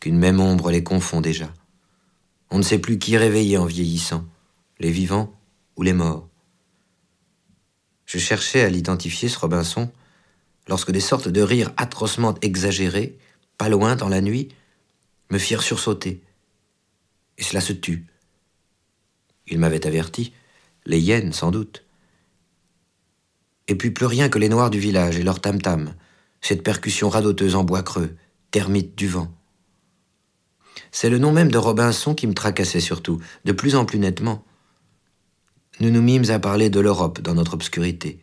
[0.00, 1.52] qu'une même ombre les confond déjà.
[2.50, 4.24] On ne sait plus qui réveiller en vieillissant,
[4.80, 5.32] les vivants
[5.76, 6.28] ou les morts.
[8.06, 9.88] Je cherchais à l'identifier, ce Robinson,
[10.66, 13.16] lorsque des sortes de rires atrocement exagérés,
[13.56, 14.48] pas loin dans la nuit,
[15.30, 16.22] me firent sursauter.
[17.40, 18.06] Et cela se tut.
[19.48, 20.32] Il m'avait averti,
[20.86, 21.84] les hyènes sans doute.
[23.66, 25.94] Et puis plus rien que les noirs du village et leur tam-tam,
[26.40, 28.16] cette percussion radoteuse en bois creux,
[28.50, 29.32] termite du vent.
[30.92, 34.44] C'est le nom même de Robinson qui me tracassait surtout, de plus en plus nettement.
[35.80, 38.20] Nous nous mîmes à parler de l'Europe dans notre obscurité.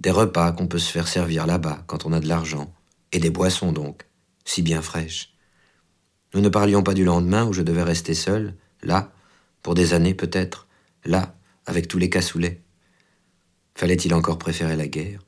[0.00, 2.72] Des repas qu'on peut se faire servir là-bas quand on a de l'argent,
[3.12, 4.06] et des boissons donc,
[4.44, 5.34] si bien fraîches.
[6.34, 9.12] Nous ne parlions pas du lendemain où je devais rester seul, là,
[9.62, 10.66] pour des années peut-être,
[11.04, 12.62] là, avec tous les cassoulets.
[13.74, 15.20] Fallait-il encore préférer la guerre?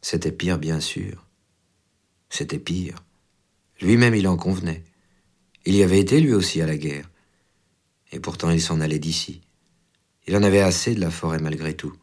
[0.00, 1.26] C'était pire, bien sûr.
[2.30, 2.96] C'était pire.
[3.80, 4.84] Lui-même, il en convenait.
[5.64, 7.10] Il y avait été lui aussi à la guerre.
[8.12, 9.42] Et pourtant, il s'en allait d'ici.
[10.26, 11.94] Il en avait assez de la forêt malgré tout.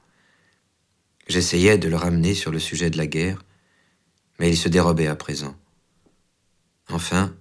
[1.27, 3.43] J'essayais de le ramener sur le sujet de la guerre,
[4.39, 5.55] mais il se dérobait à présent.
[6.89, 7.35] Enfin,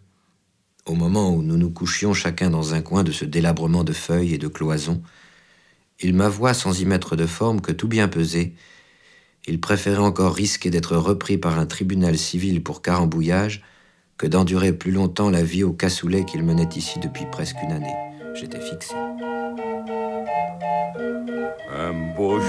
[0.86, 4.34] au moment où nous nous couchions chacun dans un coin de ce délabrement de feuilles
[4.34, 5.02] et de cloisons,
[6.00, 8.54] il m'avoua sans y mettre de forme que tout bien pesé,
[9.46, 13.62] il préférait encore risquer d'être repris par un tribunal civil pour carambouillage
[14.16, 17.94] que d'endurer plus longtemps la vie au cassoulet qu'il menait ici depuis presque une année.
[18.34, 18.94] J'étais fixé.
[21.76, 22.40] Un beau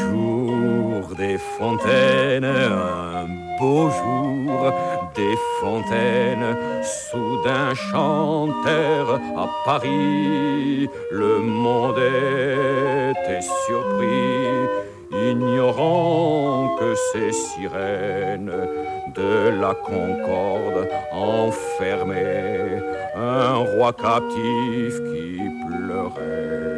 [1.17, 3.27] des fontaines, un
[3.59, 4.73] beau jour
[5.15, 18.51] des fontaines, soudain chantèrent à Paris, le monde était surpris, ignorant que ces sirènes
[19.15, 22.81] de la concorde enfermaient
[23.15, 26.74] un roi captif qui pleurait.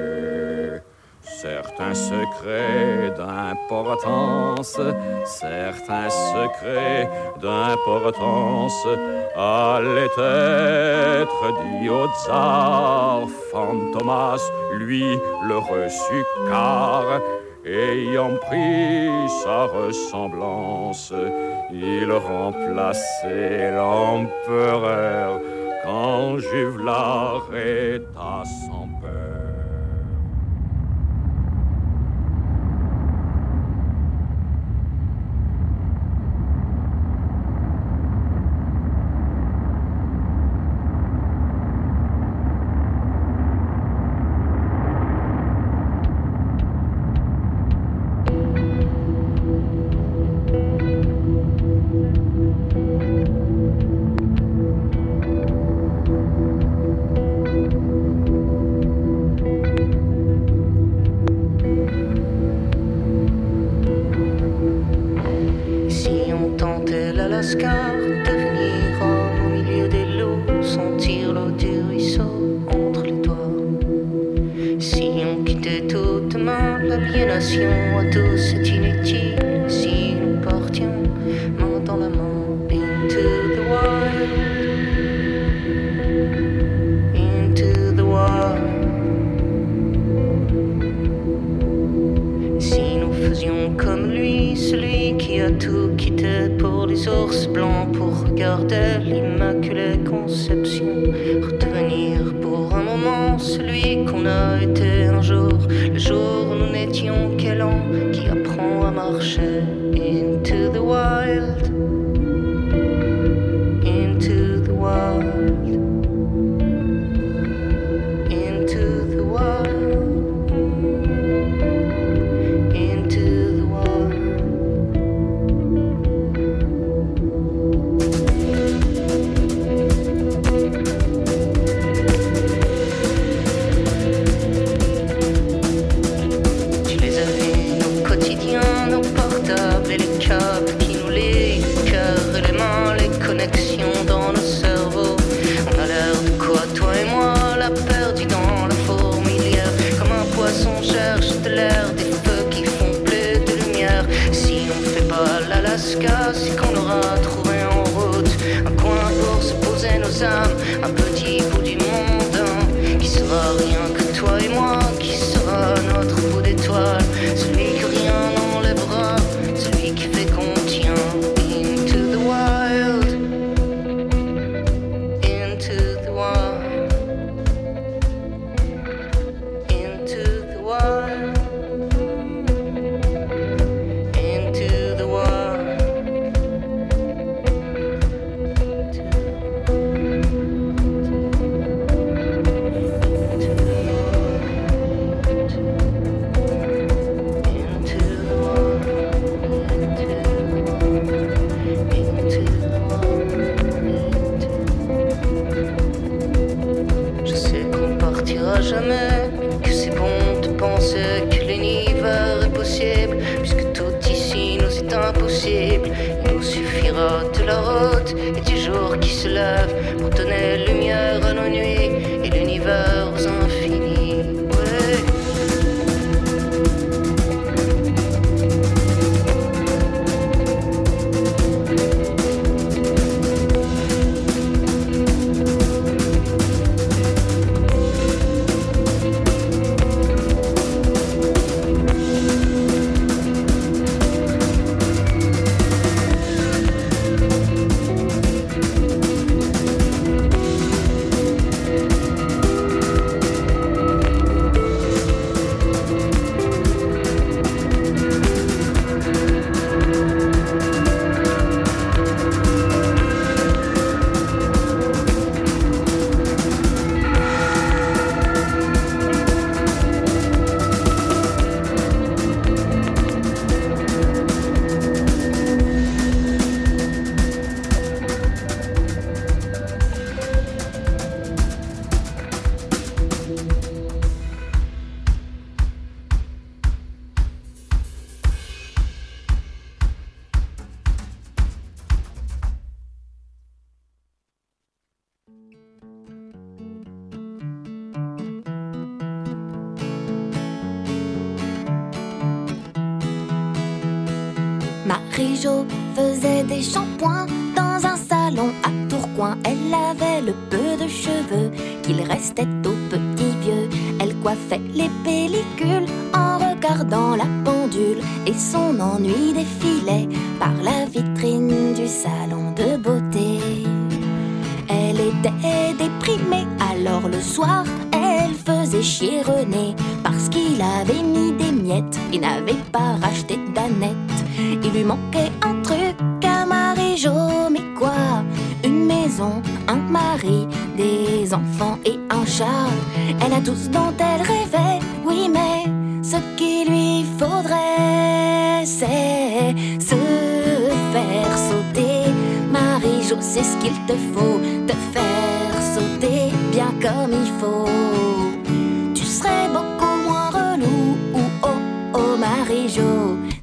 [1.41, 4.79] Certains secrets d'importance,
[5.23, 7.07] certains secrets
[7.39, 8.87] d'importance
[9.35, 13.27] allaient être dits au tsar.
[13.51, 14.41] Fantomas,
[14.73, 17.21] lui, le reçut car,
[17.63, 21.13] ayant pris sa ressemblance,
[21.71, 25.39] il remplaçait l'empereur
[25.83, 29.36] quand Juve arrêta son peur.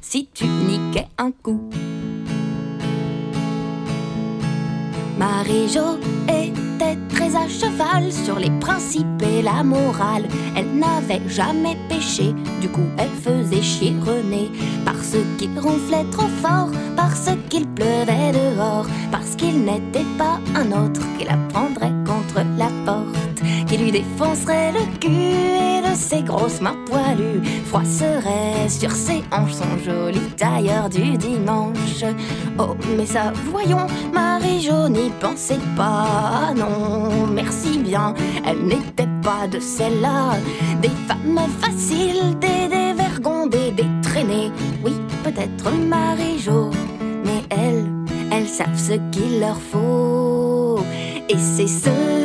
[0.01, 1.59] Si tu niquais un coup.
[5.17, 5.97] Marie-Jo
[6.27, 10.27] était très à cheval sur les principes et la morale.
[10.55, 14.49] Elle n'avait jamais péché, du coup elle faisait chier René.
[14.85, 21.01] Parce qu'il ronflait trop fort, parce qu'il pleuvait dehors, parce qu'il n'était pas un autre
[21.17, 23.04] qui la prendrait contre la porte,
[23.77, 29.77] lui défoncerait le cul et de ses grosses mains poilues froisserait sur ses hanches son
[29.83, 32.03] joli tailleur du dimanche.
[32.59, 38.13] Oh, mais ça, voyons, Marie-Jo n'y pensait pas, non, merci bien,
[38.45, 40.35] elle n'était pas de celles-là,
[40.81, 44.51] des femmes faciles, des dévergondées, des traînées,
[44.83, 44.93] oui,
[45.23, 46.69] peut-être Marie-Jo,
[47.25, 47.85] mais elles,
[48.31, 50.79] elles savent ce qu'il leur faut,
[51.29, 52.24] et c'est se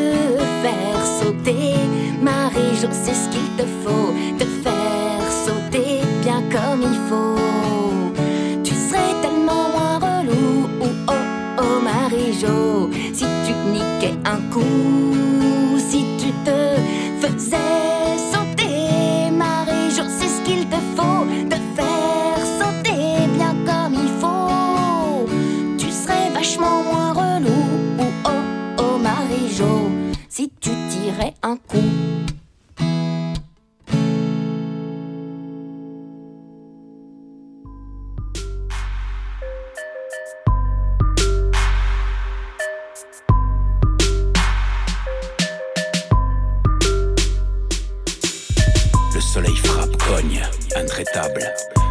[1.21, 1.75] sauter,
[2.23, 8.21] Marie-Jo, c'est ce qu'il te faut, te faire sauter bien comme il faut.
[8.63, 11.13] Tu serais tellement moins relou, ou oh
[11.59, 16.59] oh Marie-Jo, si tu niquais un coup, si tu te
[17.21, 18.00] faisais
[31.43, 31.59] un.
[49.15, 50.43] Le soleil frappe, cogne,
[50.75, 51.43] intraitable.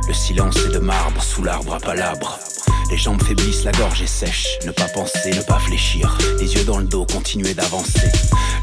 [0.07, 2.48] Le silence est de marbre sous l'arbre à palabre.
[2.89, 4.57] Les jambes faiblissent, la gorge est sèche.
[4.65, 6.17] Ne pas penser, ne pas fléchir.
[6.39, 8.11] Les yeux dans le dos, continuer d'avancer.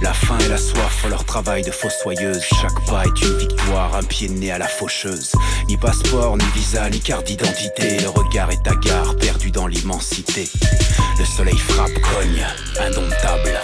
[0.03, 2.43] La faim et la soif font leur travail de fossoyeuse.
[2.61, 5.33] Chaque pas est une victoire, un pied de nez à la faucheuse.
[5.69, 8.01] Ni passeport, ni visa, ni carte d'identité.
[8.01, 10.51] Le regard est hagard, perdu dans l'immensité.
[11.19, 12.45] Le soleil frappe, cogne,
[12.81, 13.61] indomptable.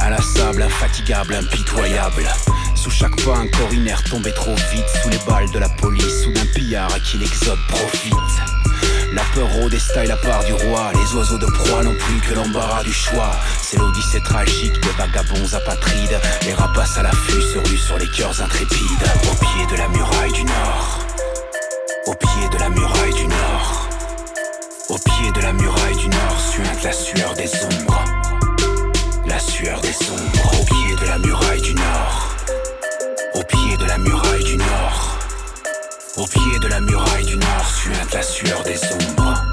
[0.00, 2.26] Inlassable, infatigable, impitoyable.
[2.74, 4.88] Sous chaque pas, un corinaire tombé trop vite.
[5.02, 8.59] Sous les balles de la police ou d'un pillard à qui l'exode profite.
[9.12, 10.92] La peur rôde et à part du roi.
[10.94, 13.32] Les oiseaux de proie n'ont plus que l'embarras du choix.
[13.62, 16.20] C'est l'odyssée tragique des vagabonds apatrides.
[16.46, 19.06] Les rapaces à l'affût se ruent sur les cœurs intrépides.
[19.30, 20.98] Au pied de la muraille du Nord.
[22.06, 23.88] Au pied de la muraille du Nord.
[24.88, 28.04] Au pied de la muraille du nord suinte la sueur des ombres.
[29.26, 30.60] La sueur des ombres.
[30.60, 32.36] Au pied de la muraille du nord.
[33.34, 35.09] Au pied de la muraille du nord.
[36.16, 39.44] Au pied de la muraille du nord suinte la sueur des ombres.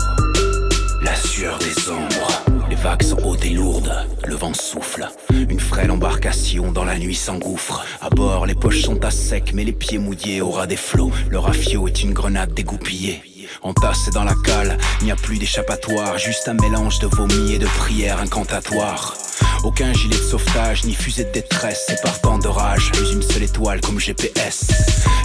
[1.03, 2.43] La sueur des ombres.
[2.69, 3.93] Les vagues sont hautes et lourdes,
[4.25, 5.07] le vent souffle.
[5.49, 7.85] Une frêle embarcation dans la nuit s'engouffre.
[8.01, 11.11] À bord, les poches sont à sec, mais les pieds mouillés au ras des flots.
[11.29, 13.21] Le rafio est une grenade dégoupillée.
[13.61, 17.59] Entassé dans la cale, il n'y a plus d'échappatoire, juste un mélange de vomi et
[17.59, 19.15] de prières incantatoires.
[19.63, 23.43] Aucun gilet de sauvetage, ni fusée de détresse, et partant de rage, plus une seule
[23.43, 24.67] étoile comme GPS.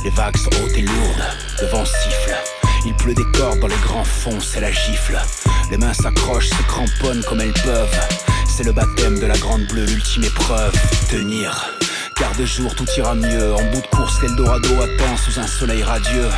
[0.05, 1.25] Les vagues sont hautes et lourdes,
[1.61, 2.35] le vent siffle.
[2.87, 5.19] Il pleut des cordes dans les grands fonds, c'est la gifle.
[5.71, 8.01] Les mains s'accrochent, se cramponnent comme elles peuvent.
[8.49, 10.75] C'est le baptême de la grande bleue, l'ultime épreuve.
[11.11, 11.71] Tenir,
[12.17, 13.55] car de jour tout ira mieux.
[13.55, 16.29] En bout de course, l'Eldorado attend sous un soleil radieux.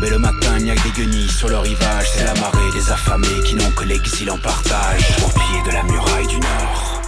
[0.00, 2.06] Mais le matin, il n'y a que des guenilles sur le rivage.
[2.14, 5.16] C'est la marée des affamés qui n'ont que l'exil en partage.
[5.24, 7.02] Au pied de la muraille du Nord.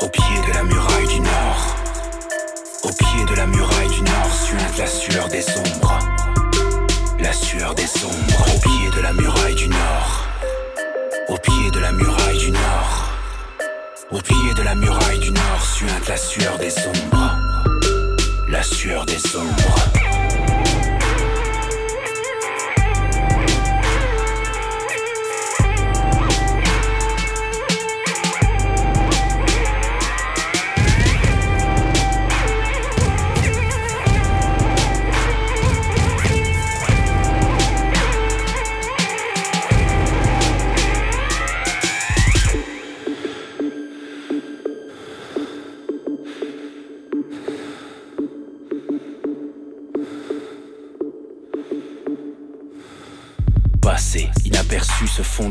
[0.00, 1.76] Au pied de la muraille du Nord.
[2.84, 5.98] Au pied de la muraille du Nord suinte la sueur des ombres.
[7.18, 8.46] La sueur des ombres.
[8.54, 10.28] Au pied de la muraille du Nord.
[11.28, 13.08] Au pied de la muraille du Nord.
[14.12, 17.36] Au pied de la muraille du Nord suinte la sueur des ombres.
[18.48, 20.27] La sueur des ombres.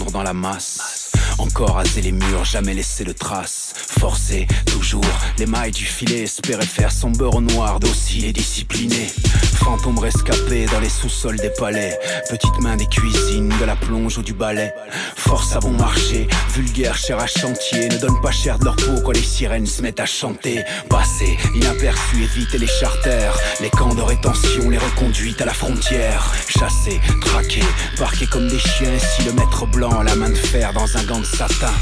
[0.05, 1.11] Dans la masse.
[1.37, 3.66] Encore raser les murs, jamais laisser de traces.
[3.99, 5.03] Forcer, toujours,
[5.39, 9.07] les mailles du filet, espérer faire son beurre noir, docile et discipliné.
[9.55, 11.97] Fantôme rescapé dans les sous-sols des palais.
[12.29, 14.71] Petite main des cuisines, de la plonge ou du balai.
[15.15, 17.89] Force à bon marché, vulgaire, cher à chantier.
[17.89, 20.63] Ne donne pas cher de leur peau quand les sirènes se mettent à chanter.
[20.89, 23.35] Passer, inaperçu, éviter les charters.
[23.59, 26.33] Les camps de rétention, les reconduites à la frontière.
[26.47, 27.63] Chasser, traquer,
[27.97, 28.97] parquer comme des chiens.
[28.99, 31.73] Si le maître blanc, la main de fer dans un gant de satin.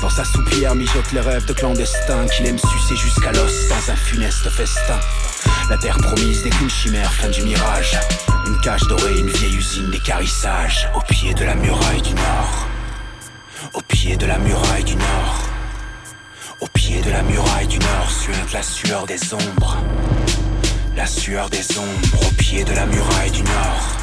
[0.00, 3.96] Dans sa soupière mijote les rêves de clandestins qu'il aime sucer jusqu'à l'os dans un
[3.96, 5.00] funeste festin.
[5.70, 7.98] La terre promise qu'une chimère, fin du mirage.
[8.46, 10.88] Une cage dorée, une vieille usine d'écarissage.
[10.94, 12.66] Au pied de la muraille du Nord.
[13.72, 15.48] Au pied de la muraille du Nord.
[16.60, 19.78] Au pied de la muraille du Nord suinte la sueur des ombres.
[20.96, 23.96] La sueur des ombres au pied de la muraille du Nord.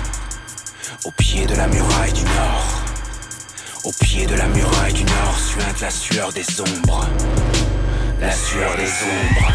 [1.03, 2.84] Au pied de la muraille du Nord.
[3.85, 7.07] Au pied de la muraille du Nord suinte la sueur des ombres.
[8.19, 9.53] La sueur des ombres.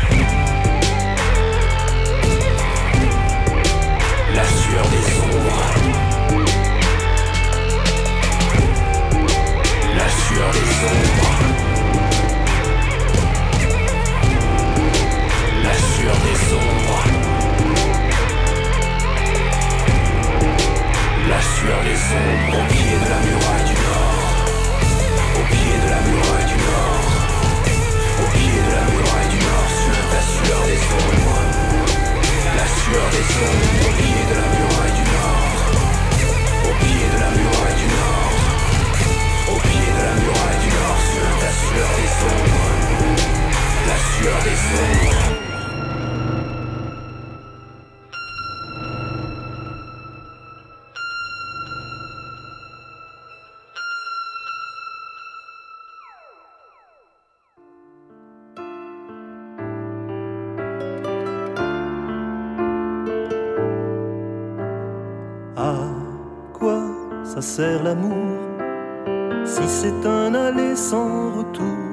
[4.32, 5.65] La sueur des ombres.
[9.97, 11.35] La sueur des ombres.
[15.65, 17.02] La sueur des ombres.
[21.28, 23.39] La sueur des ombres au pied de la muraille
[30.44, 31.40] sueur des ombres.
[32.56, 35.56] La sueur des ombres au pied de la muraille du Nord.
[36.64, 38.36] Au pied de la muraille du Nord.
[39.52, 42.68] Au pied de la muraille du Nord suinte la sueur des ombres.
[43.88, 45.39] La sueur des ombres.
[67.82, 68.39] L'amour.
[69.45, 71.91] Si c'est un aller sans retour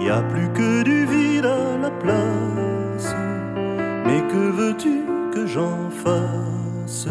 [0.00, 3.14] Y a plus que du vide à la place.
[4.06, 5.02] Mais que veux-tu
[5.32, 7.08] que j'en fasse?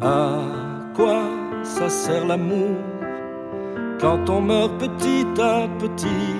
[0.00, 0.40] À
[0.94, 1.22] quoi
[1.62, 2.76] ça sert l'amour
[4.00, 6.34] quand on meurt petit à petit?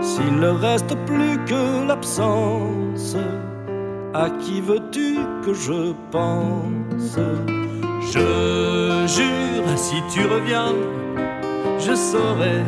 [0.00, 3.16] S'il ne reste plus que l'absence,
[4.14, 7.18] à qui veux-tu que je pense?
[8.00, 10.74] Je jure, si tu reviens,
[11.78, 12.62] je saurai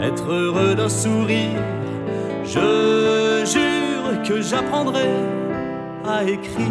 [0.00, 1.62] être heureux d'un sourire.
[2.44, 5.08] Je jure que j'apprendrai
[6.06, 6.66] à écrire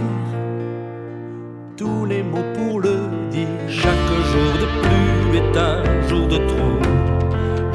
[1.78, 2.98] tous les mots pour le
[3.30, 3.48] dire.
[3.68, 6.80] Chaque jour de pluie est un jour de trop.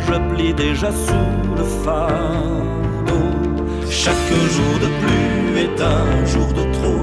[0.07, 3.27] Je plie déjà sous le fardeau.
[3.91, 7.00] Chaque jour de pluie est un jour de trop.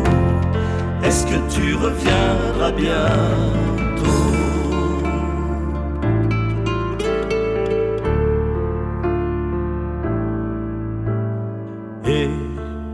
[1.07, 4.03] Est-ce que tu reviendras bientôt
[12.05, 12.29] Et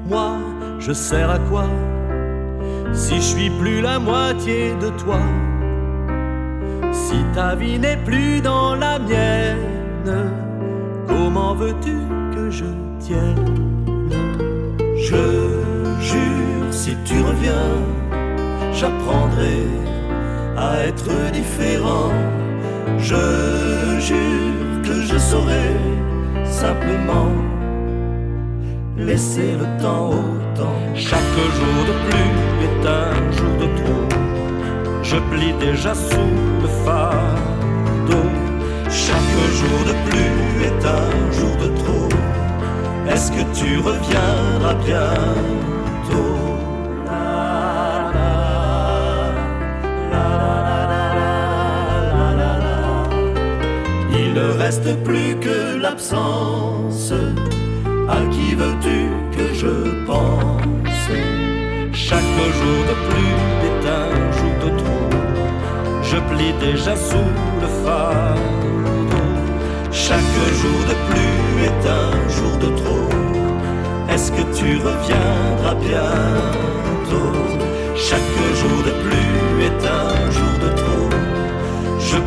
[0.07, 0.37] moi,
[0.77, 1.65] je sers à quoi
[2.93, 5.19] si je suis plus la moitié de toi?
[6.91, 10.29] Si ta vie n'est plus dans la mienne,
[11.07, 11.97] comment veux-tu
[12.35, 12.65] que je
[12.99, 13.57] tienne?
[14.97, 15.23] Je
[15.99, 18.02] jure, si tu reviens,
[18.83, 19.59] j'apprendrai
[20.57, 22.11] à être différent.
[22.97, 23.23] Je
[24.07, 25.69] jure que je saurai
[26.43, 27.31] simplement
[28.97, 30.25] laisser le temps au
[30.59, 30.81] temps.
[30.95, 32.31] Chaque jour de plus
[32.67, 34.05] est un jour de trop.
[35.09, 38.27] Je plie déjà sous le fardeau.
[39.05, 40.35] Chaque jour de plus
[40.69, 42.09] est un jour de trop.
[43.11, 46.42] Est-ce que tu reviendras bientôt?
[54.63, 57.11] Reste plus que l'absence.
[58.15, 58.99] À qui veux-tu
[59.35, 59.75] que je
[60.09, 61.03] pense?
[62.07, 63.35] Chaque jour de plus
[63.67, 65.09] est un jour de trop.
[66.09, 67.31] Je plie déjà sous
[67.63, 69.21] le fardeau.
[69.91, 73.09] Chaque jour de plus est un jour de trop.
[74.13, 77.33] Est-ce que tu reviendras bientôt?
[78.07, 79.22] Chaque jour de plus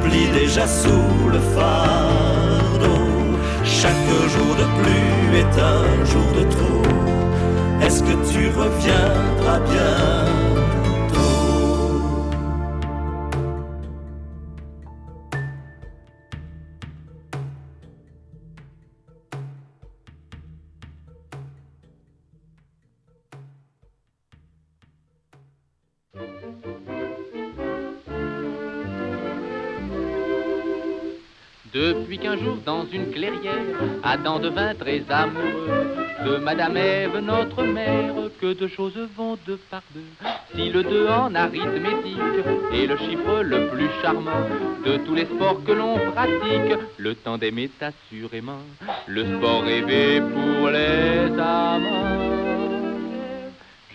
[0.07, 3.39] Je plie déjà sous le fardeau.
[3.65, 6.83] Chaque jour de plus est un jour de trop.
[7.85, 10.66] Est-ce que tu reviendras bientôt
[32.27, 33.67] qu'un jour dans une clairière,
[34.03, 35.87] Adam devint très amoureux
[36.25, 40.11] de Madame Ève, notre mère, que deux choses vont deux par deux.
[40.55, 42.19] Si le deux en arithmétique
[42.73, 44.43] est le chiffre le plus charmant
[44.85, 48.65] de tous les sports que l'on pratique, le tandem est assurément
[49.07, 52.26] le sport rêvé pour les amants.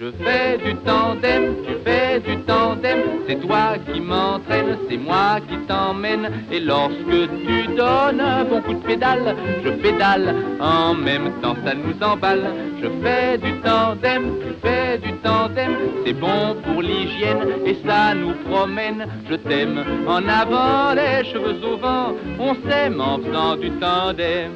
[0.01, 5.55] Je fais du tandem, tu fais du tandem, c'est toi qui m'entraîne, c'est moi qui
[5.67, 6.27] t'emmène.
[6.51, 11.75] Et lorsque tu donnes un bon coup de pédale, je pédale, en même temps ça
[11.75, 12.47] nous emballe.
[12.81, 18.33] Je fais du tandem, tu fais du tandem, c'est bon pour l'hygiène et ça nous
[18.49, 19.05] promène.
[19.29, 24.49] Je t'aime en avant les cheveux au vent, on s'aime en faisant du tandem.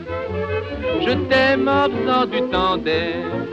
[1.05, 3.45] Je t'aime en faisant du tandem.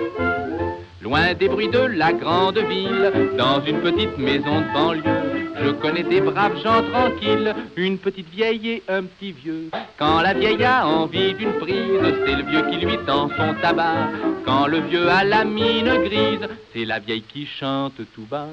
[1.03, 6.05] Loin des bruits de la grande ville, dans une petite maison de banlieue, je connais
[6.05, 9.69] des braves gens tranquilles, une petite vieille et un petit vieux.
[9.99, 14.11] Quand la vieille a envie d'une prise, c'est le vieux qui lui tend son tabac.
[14.45, 18.49] Quand le vieux a la mine grise, c'est la vieille qui chante tout bas.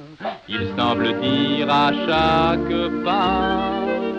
[0.47, 4.18] Il semble dire à chaque pas.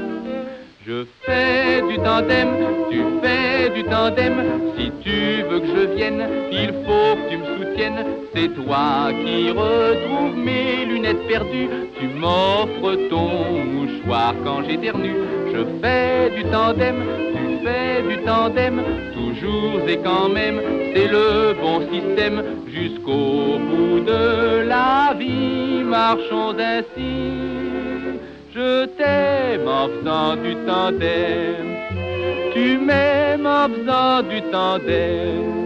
[0.91, 2.49] Je fais du tandem,
[2.91, 4.35] tu fais du tandem.
[4.77, 8.05] Si tu veux que je vienne, il faut que tu me soutiennes.
[8.35, 11.71] C'est toi qui retrouves mes lunettes perdues.
[11.97, 15.15] Tu m'offres ton mouchoir quand j'éternue.
[15.53, 16.97] Je fais du tandem,
[17.35, 18.83] tu fais du tandem.
[19.15, 20.61] Toujours et quand même,
[20.93, 22.43] c'est le bon système.
[22.67, 27.61] Jusqu'au bout de la vie, marchons ainsi.
[28.53, 31.67] Je t'aime en faisant du tandem.
[32.53, 35.61] Tu m'aimes en faisant du tandem.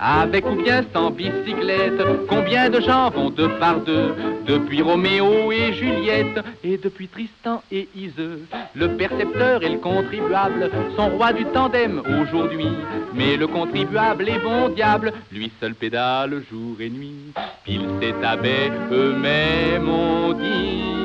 [0.00, 4.14] Avec ou bien sans bicyclette, combien de gens vont deux par deux?
[4.46, 8.46] Depuis Roméo et Juliette, et depuis Tristan et Iseux.
[8.74, 12.68] Le percepteur et le contribuable sont rois du tandem aujourd'hui.
[13.12, 17.34] Mais le contribuable est bon diable, lui seul pédale jour et nuit.
[17.64, 19.90] Pile c'est abbé, eux-mêmes
[20.40, 20.97] dit.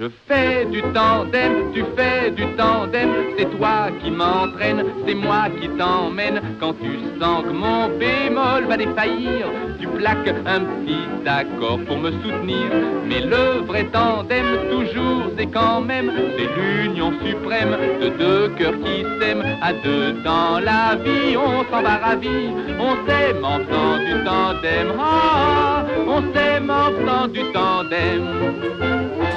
[0.00, 5.68] Je fais du tandem, tu fais du tandem, c'est toi qui m'entraîne, c'est moi qui
[5.76, 6.40] t'emmène.
[6.58, 9.44] Quand tu sens que mon bémol va défaillir,
[9.78, 12.68] tu plaques un petit accord pour me soutenir.
[13.06, 19.04] Mais le vrai tandem, toujours et quand même, c'est l'union suprême de deux cœurs qui
[19.18, 19.44] s'aiment.
[19.60, 22.48] À deux dans la vie, on s'en va ravi,
[22.78, 24.94] on s'aime en faisant du tandem.
[24.98, 29.29] Ah, on s'aime en faisant du tandem.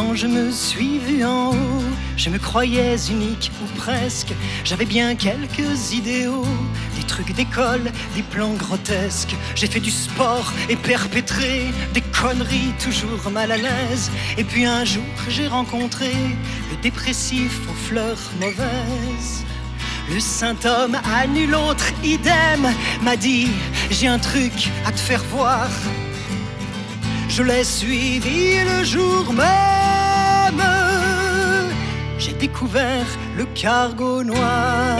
[0.00, 1.82] Quand je me suis vu en haut,
[2.16, 4.32] je me croyais unique ou presque.
[4.64, 6.46] J'avais bien quelques idéaux,
[6.96, 7.82] des trucs d'école,
[8.16, 9.36] des plans grotesques.
[9.54, 14.10] J'ai fait du sport et perpétré des conneries toujours mal à l'aise.
[14.38, 16.12] Et puis un jour, j'ai rencontré
[16.70, 19.44] le dépressif aux fleurs mauvaises.
[20.10, 22.72] Le saint homme à nul autre idem
[23.02, 23.48] m'a dit
[23.90, 25.68] J'ai un truc à te faire voir.
[27.30, 30.62] Je l'ai suivi le jour même.
[32.18, 33.06] J'ai découvert
[33.38, 34.98] le cargo noir.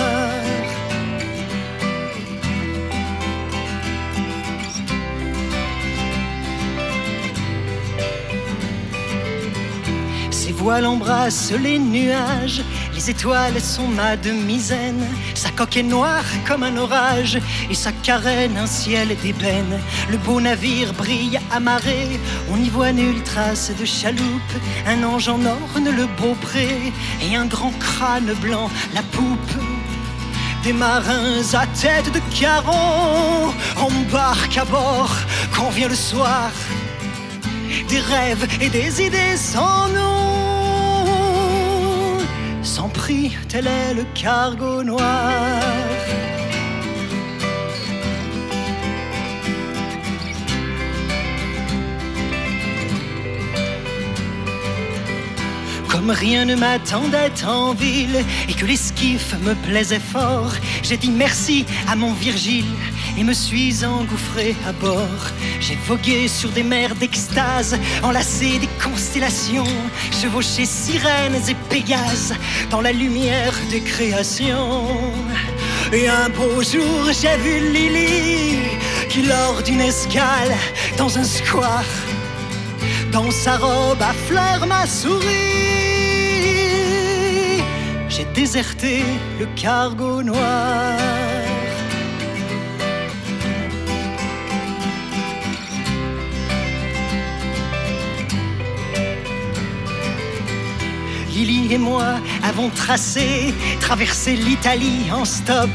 [10.30, 12.62] Ses voiles embrassent les nuages,
[13.00, 15.06] les étoiles sont ma demi-zaine.
[15.34, 17.38] Sa coque est noire comme un orage
[17.70, 19.80] et sa carène un ciel d'ébène.
[20.10, 22.20] Le beau navire brille amarré,
[22.50, 24.54] on n'y voit nulle trace de chaloupe.
[24.86, 29.54] Un ange en orne le beau pré et un grand crâne blanc la poupe.
[30.62, 35.16] Des marins à tête de caron embarquent à bord
[35.56, 36.50] quand vient le soir.
[37.88, 40.29] Des rêves et des idées sans nom,
[42.62, 45.60] sans prix, tel est le cargo noir.
[55.88, 61.66] Comme rien ne m'attendait en ville et que l'esquif me plaisait fort, j'ai dit merci
[61.88, 62.64] à mon Virgile
[63.20, 65.24] et me suis engouffré à bord.
[65.60, 69.72] J'ai vogué sur des mers d'extase, enlacé des constellations,
[70.10, 72.34] chevauché sirènes et pégases
[72.70, 74.86] dans la lumière des créations.
[75.92, 78.56] Et un beau jour, j'ai vu Lily
[79.10, 80.54] qui, lors d'une escale
[80.96, 81.94] dans un square,
[83.12, 85.26] dans sa robe à fleurs m'a souri.
[88.08, 89.04] J'ai déserté
[89.38, 91.39] le cargo noir.
[101.40, 105.70] Lily et moi avons tracé, traversé l'Italie en stop,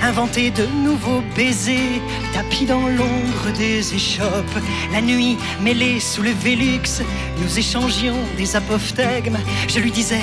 [0.00, 2.00] inventé de nouveaux baisers,
[2.32, 4.58] tapis dans l'ombre des échoppes.
[4.92, 7.02] La nuit, mêlée sous le Vélux,
[7.42, 9.38] nous échangions des apophthegmes.
[9.66, 10.22] Je lui disais,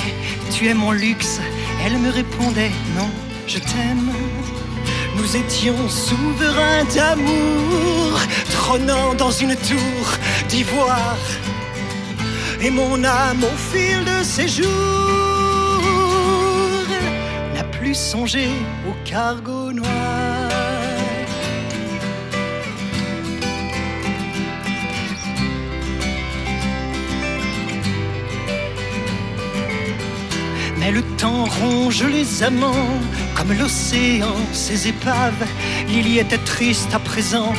[0.50, 1.42] tu es mon luxe.
[1.86, 3.10] Elle me répondait, non,
[3.48, 4.14] je t'aime.
[5.18, 8.18] Nous étions souverains d'amour,
[8.50, 10.06] trônant dans une tour
[10.48, 11.18] d'ivoire.
[12.62, 14.66] Et mon âme au fil de ces jours
[17.54, 18.48] n'a plus songé
[18.90, 19.90] au cargo noir.
[30.80, 33.00] Mais le temps ronge les amants
[33.36, 35.46] comme l'océan ses épaves.
[35.88, 37.54] Lily était triste à présent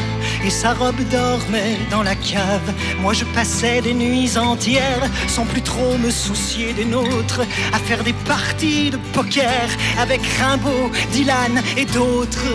[0.47, 2.73] et sa robe dormait dans la cave.
[3.01, 7.40] Moi je passais des nuits entières sans plus trop me soucier des nôtres,
[7.73, 9.68] à faire des parties de poker
[9.98, 12.52] avec Rimbaud, Dylan et d'autres.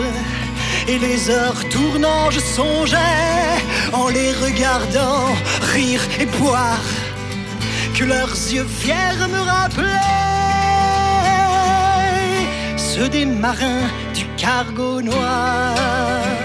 [0.88, 3.58] Et les heures tournant, je songeais
[3.92, 5.26] en les regardant
[5.74, 6.88] rire et boire
[7.94, 9.88] que leurs yeux fiers me rappelaient
[12.78, 16.41] ceux des marins du cargo noir.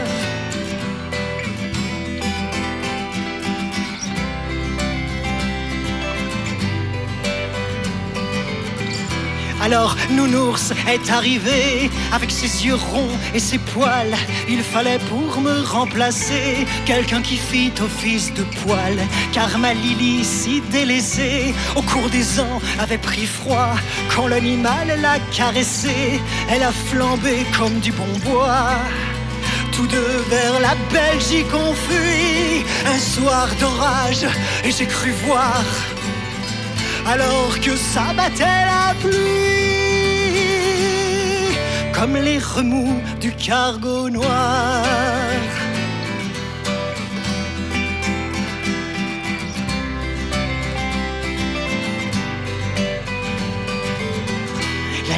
[9.68, 14.15] Alors Nounours est arrivé avec ses yeux ronds et ses poils.
[14.48, 18.98] Il fallait pour me remplacer quelqu'un qui fit office de poil.
[19.34, 23.76] Car ma Lily si délaissée au cours des ans avait pris froid.
[24.15, 28.69] Quand l'animal l'a caressé, elle a flambé comme du bon bois.
[29.73, 34.26] Tous deux vers la Belgique on fuit un soir d'orage
[34.64, 35.61] et j'ai cru voir
[37.07, 39.15] alors que s'abattait la pluie,
[41.93, 45.16] comme les remous du cargo noir.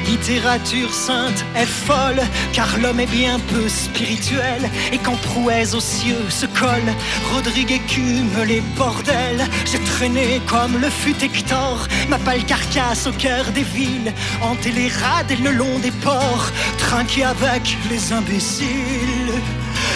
[0.09, 2.21] Littérature sainte est folle,
[2.51, 4.61] car l'homme est bien peu spirituel.
[4.91, 6.91] Et quand prouesse aux cieux se colle,
[7.31, 9.45] Rodrigue écume les bordels.
[9.69, 14.11] J'ai traîné comme le fut Hector, ma pâle carcasse au cœur des villes,
[14.41, 16.49] hanté les rades et le long des ports,
[16.79, 19.35] trinqué avec les imbéciles.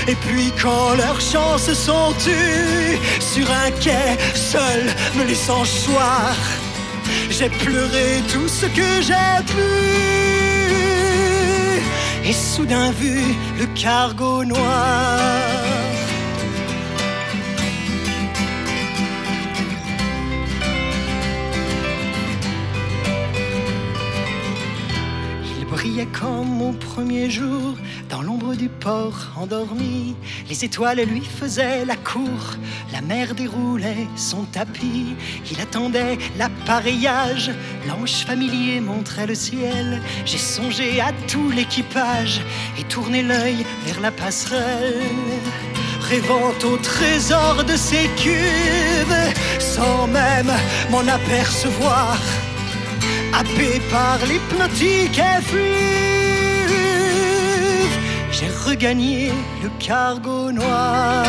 [0.08, 4.84] Et puis quand leurs chants se sont tus sur un quai, seul
[5.18, 6.36] me laissant choir
[7.36, 9.72] J'ai pleuré tout ce que j'ai pu.
[12.30, 13.20] Et soudain vu
[13.58, 15.20] le cargo noir.
[25.58, 27.74] Il brillait comme au premier jour
[28.70, 30.16] port endormi.
[30.50, 32.58] Les étoiles lui faisaient la cour,
[32.92, 35.16] la mer déroulait son tapis.
[35.52, 37.52] Il attendait l'appareillage,
[37.88, 40.02] l'ange familier montrait le ciel.
[40.26, 42.42] J'ai songé à tout l'équipage
[42.78, 45.02] et tourné l'œil vers la passerelle.
[46.02, 50.52] Rêvant au trésor de ces cuves, sans même
[50.92, 52.18] m'en apercevoir
[53.34, 56.23] happé par l'hypnotique effluve,
[58.34, 59.32] j'ai regagné
[59.62, 61.24] le cargo noir.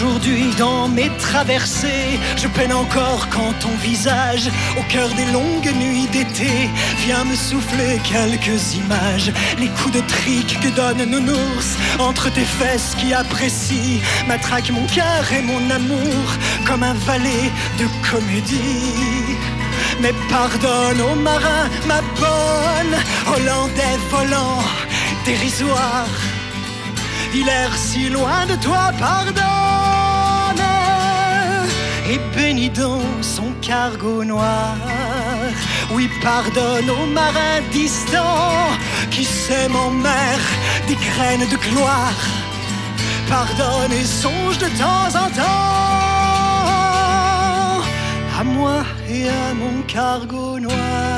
[0.00, 4.48] Aujourd'hui, dans mes traversées, je peine encore quand ton visage,
[4.78, 9.32] au cœur des longues nuits d'été, vient me souffler quelques images.
[9.58, 15.32] Les coups de trique que donne nounours entre tes fesses qui apprécient, matraque mon cœur
[15.32, 16.26] et mon amour
[16.64, 17.50] comme un valet
[17.80, 19.36] de comédie.
[20.00, 22.94] Mais pardonne aux marins, ma bonne,
[23.26, 24.62] hollandais volant,
[25.24, 26.06] dérisoire.
[27.34, 29.57] Il si loin de toi, pardonne
[32.10, 34.76] et bénis donc son cargo noir.
[35.92, 38.68] Oui, pardonne aux marins distants
[39.10, 40.38] qui sèment en mer
[40.86, 42.20] des graines de gloire.
[43.28, 45.88] Pardonne et songe de temps en temps
[48.38, 51.17] à moi et à mon cargo noir.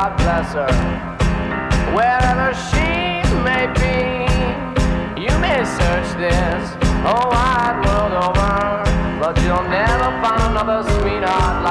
[0.00, 0.72] God bless her.
[1.92, 4.24] Wherever she may be,
[5.20, 6.72] you may search this
[7.04, 11.69] whole wide world over, but you'll never find another sweetheart like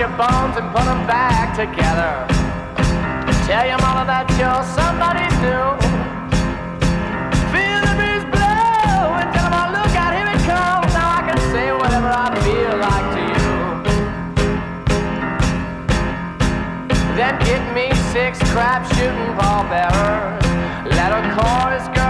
[0.00, 2.24] your bones and put them back together.
[3.44, 5.76] Tell your mother that you're somebody new.
[7.52, 10.88] Feel the breeze blow and tell 'em, oh, look out, here it comes.
[10.96, 13.52] Now I can say whatever I feel like to you.
[17.18, 20.40] Then get me six crap shooting pallbearers.
[20.96, 22.09] Let a chorus girl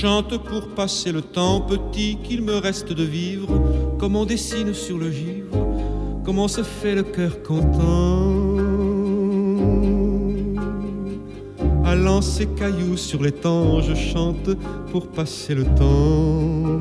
[0.00, 3.48] chante pour passer le temps petit qu'il me reste de vivre,
[3.98, 5.54] comme on dessine sur le givre,
[6.24, 8.32] comment se fait le cœur content.
[11.84, 14.48] Allant ses cailloux sur les temps, je chante
[14.90, 16.80] pour passer le temps.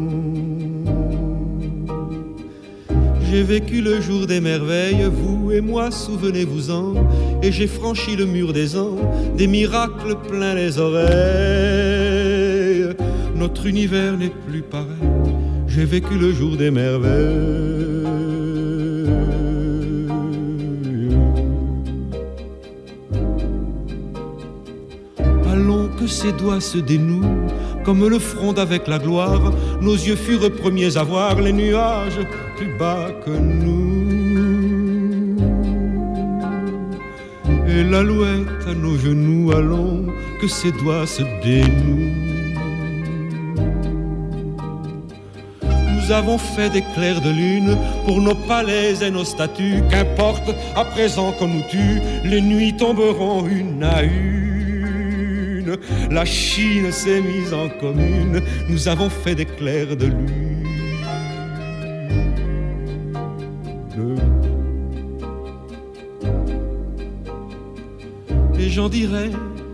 [3.30, 6.94] J'ai vécu le jour des merveilles, vous et moi, souvenez-vous-en,
[7.44, 8.96] et j'ai franchi le mur des ans,
[9.36, 11.69] des miracles plein les oreilles.
[13.50, 14.86] Notre univers n'est plus pareil,
[15.68, 17.10] j'ai vécu le jour des merveilles.
[25.52, 27.48] Allons que ses doigts se dénouent,
[27.84, 29.52] comme le front avec la gloire,
[29.82, 32.22] nos yeux furent premiers à voir les nuages
[32.56, 33.80] plus bas que nous.
[37.68, 40.06] Et l'alouette à nos genoux, allons
[40.40, 42.09] que ses doigts se dénouent.
[46.10, 47.78] Nous avons fait des clairs de lune
[48.08, 49.84] pour nos palais et nos statues.
[49.92, 55.78] Qu'importe, à présent qu'on nous tue, les nuits tomberont une à une.
[56.10, 60.66] La Chine s'est mise en commune, nous avons fait des clairs de lune.
[68.60, 69.30] Et j'en dirai,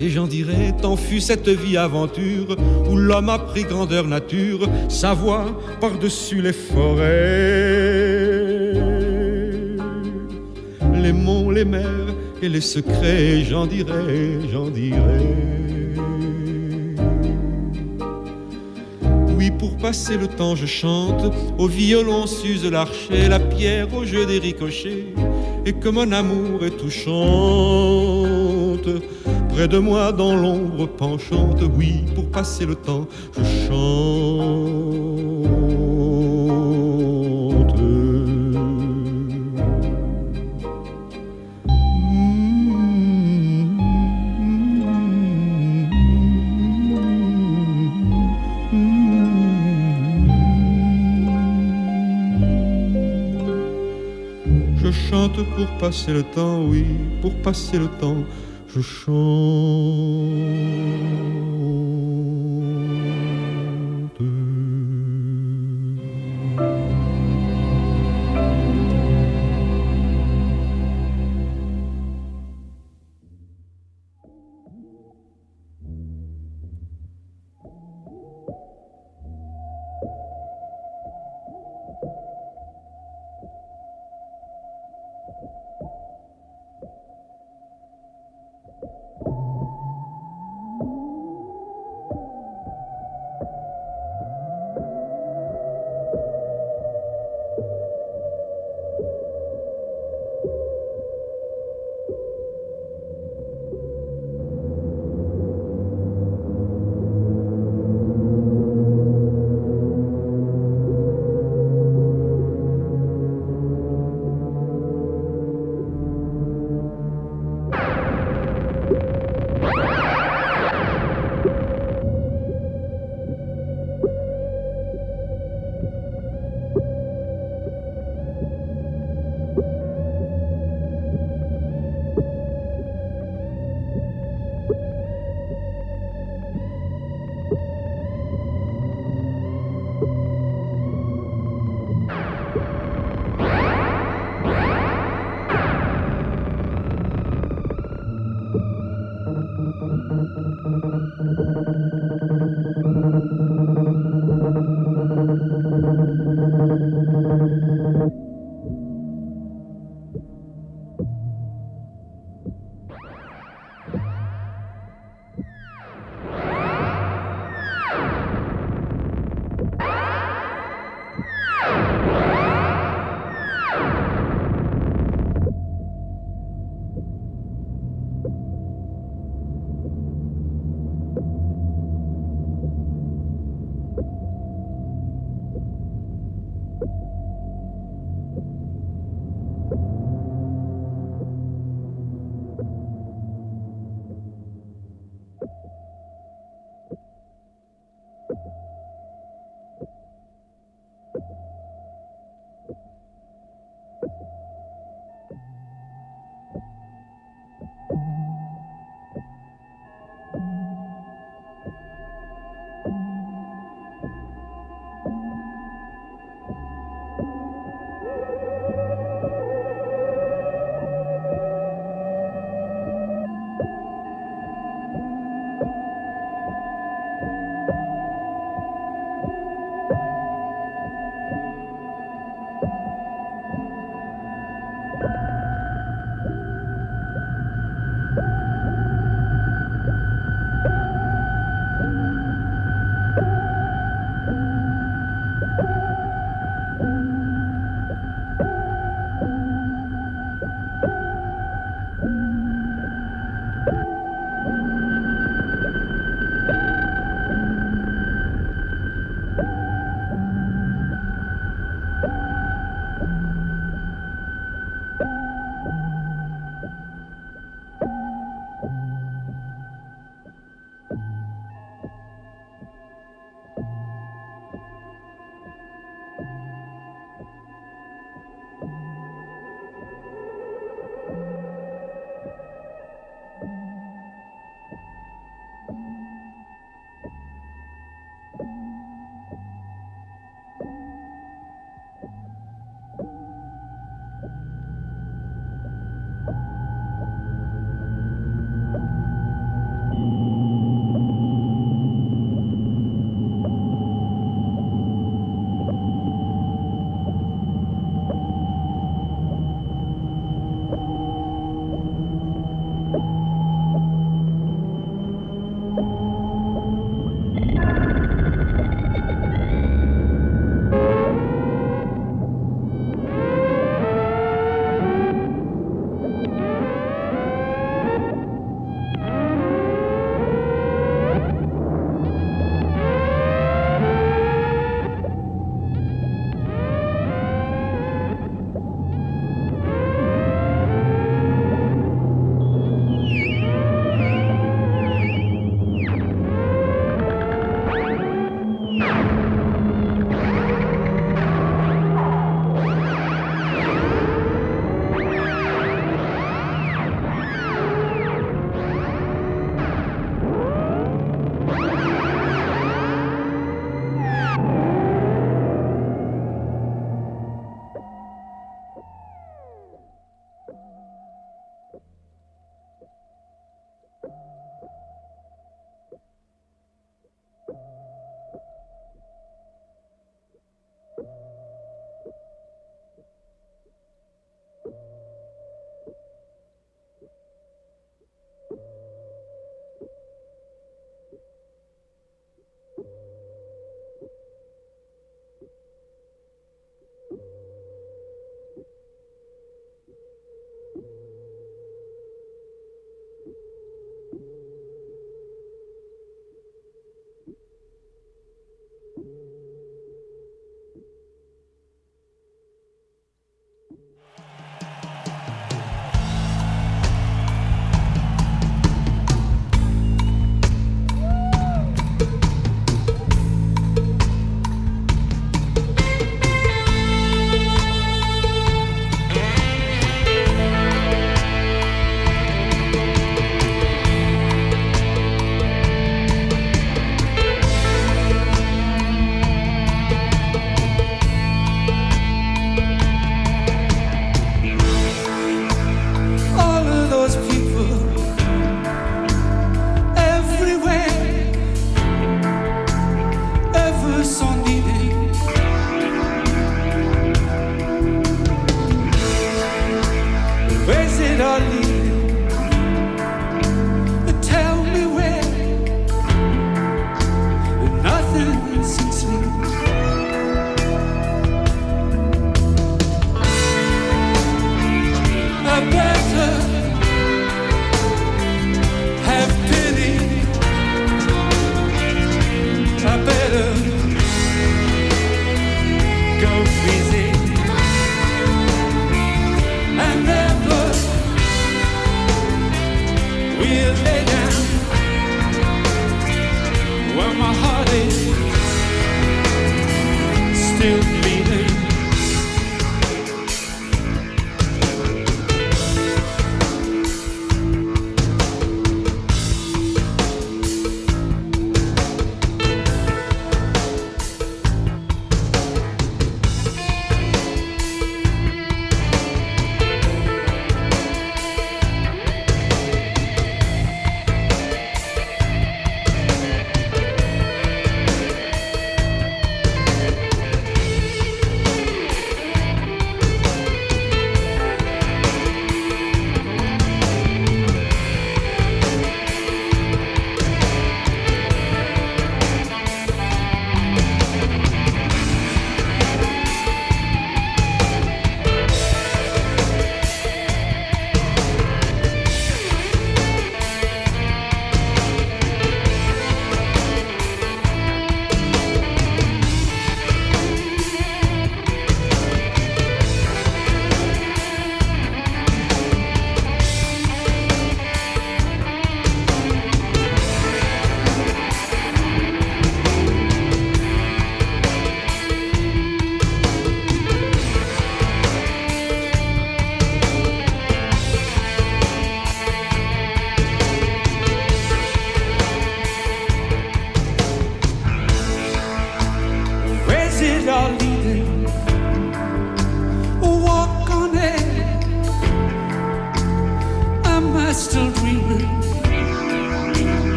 [0.00, 2.56] et j'en dirai, tant fut cette vie aventure
[2.90, 5.46] où l'homme a pris grandeur nature, sa voix
[5.80, 7.06] par-dessus les forêts.
[10.94, 15.34] Les monts, les mers et les secrets, j'en dirai, j'en dirai.
[19.36, 24.26] Oui, pour passer le temps, je chante, au violon s'use l'archer, la pierre au jeu
[24.26, 25.06] des ricochets,
[25.64, 28.05] et que mon amour est touchante.
[29.56, 33.06] Près de moi, dans l'ombre penchante, oui, pour passer le temps,
[33.38, 33.76] je chante.
[54.76, 56.84] Je chante pour passer le temps, oui,
[57.22, 58.18] pour passer le temps,
[58.76, 60.55] je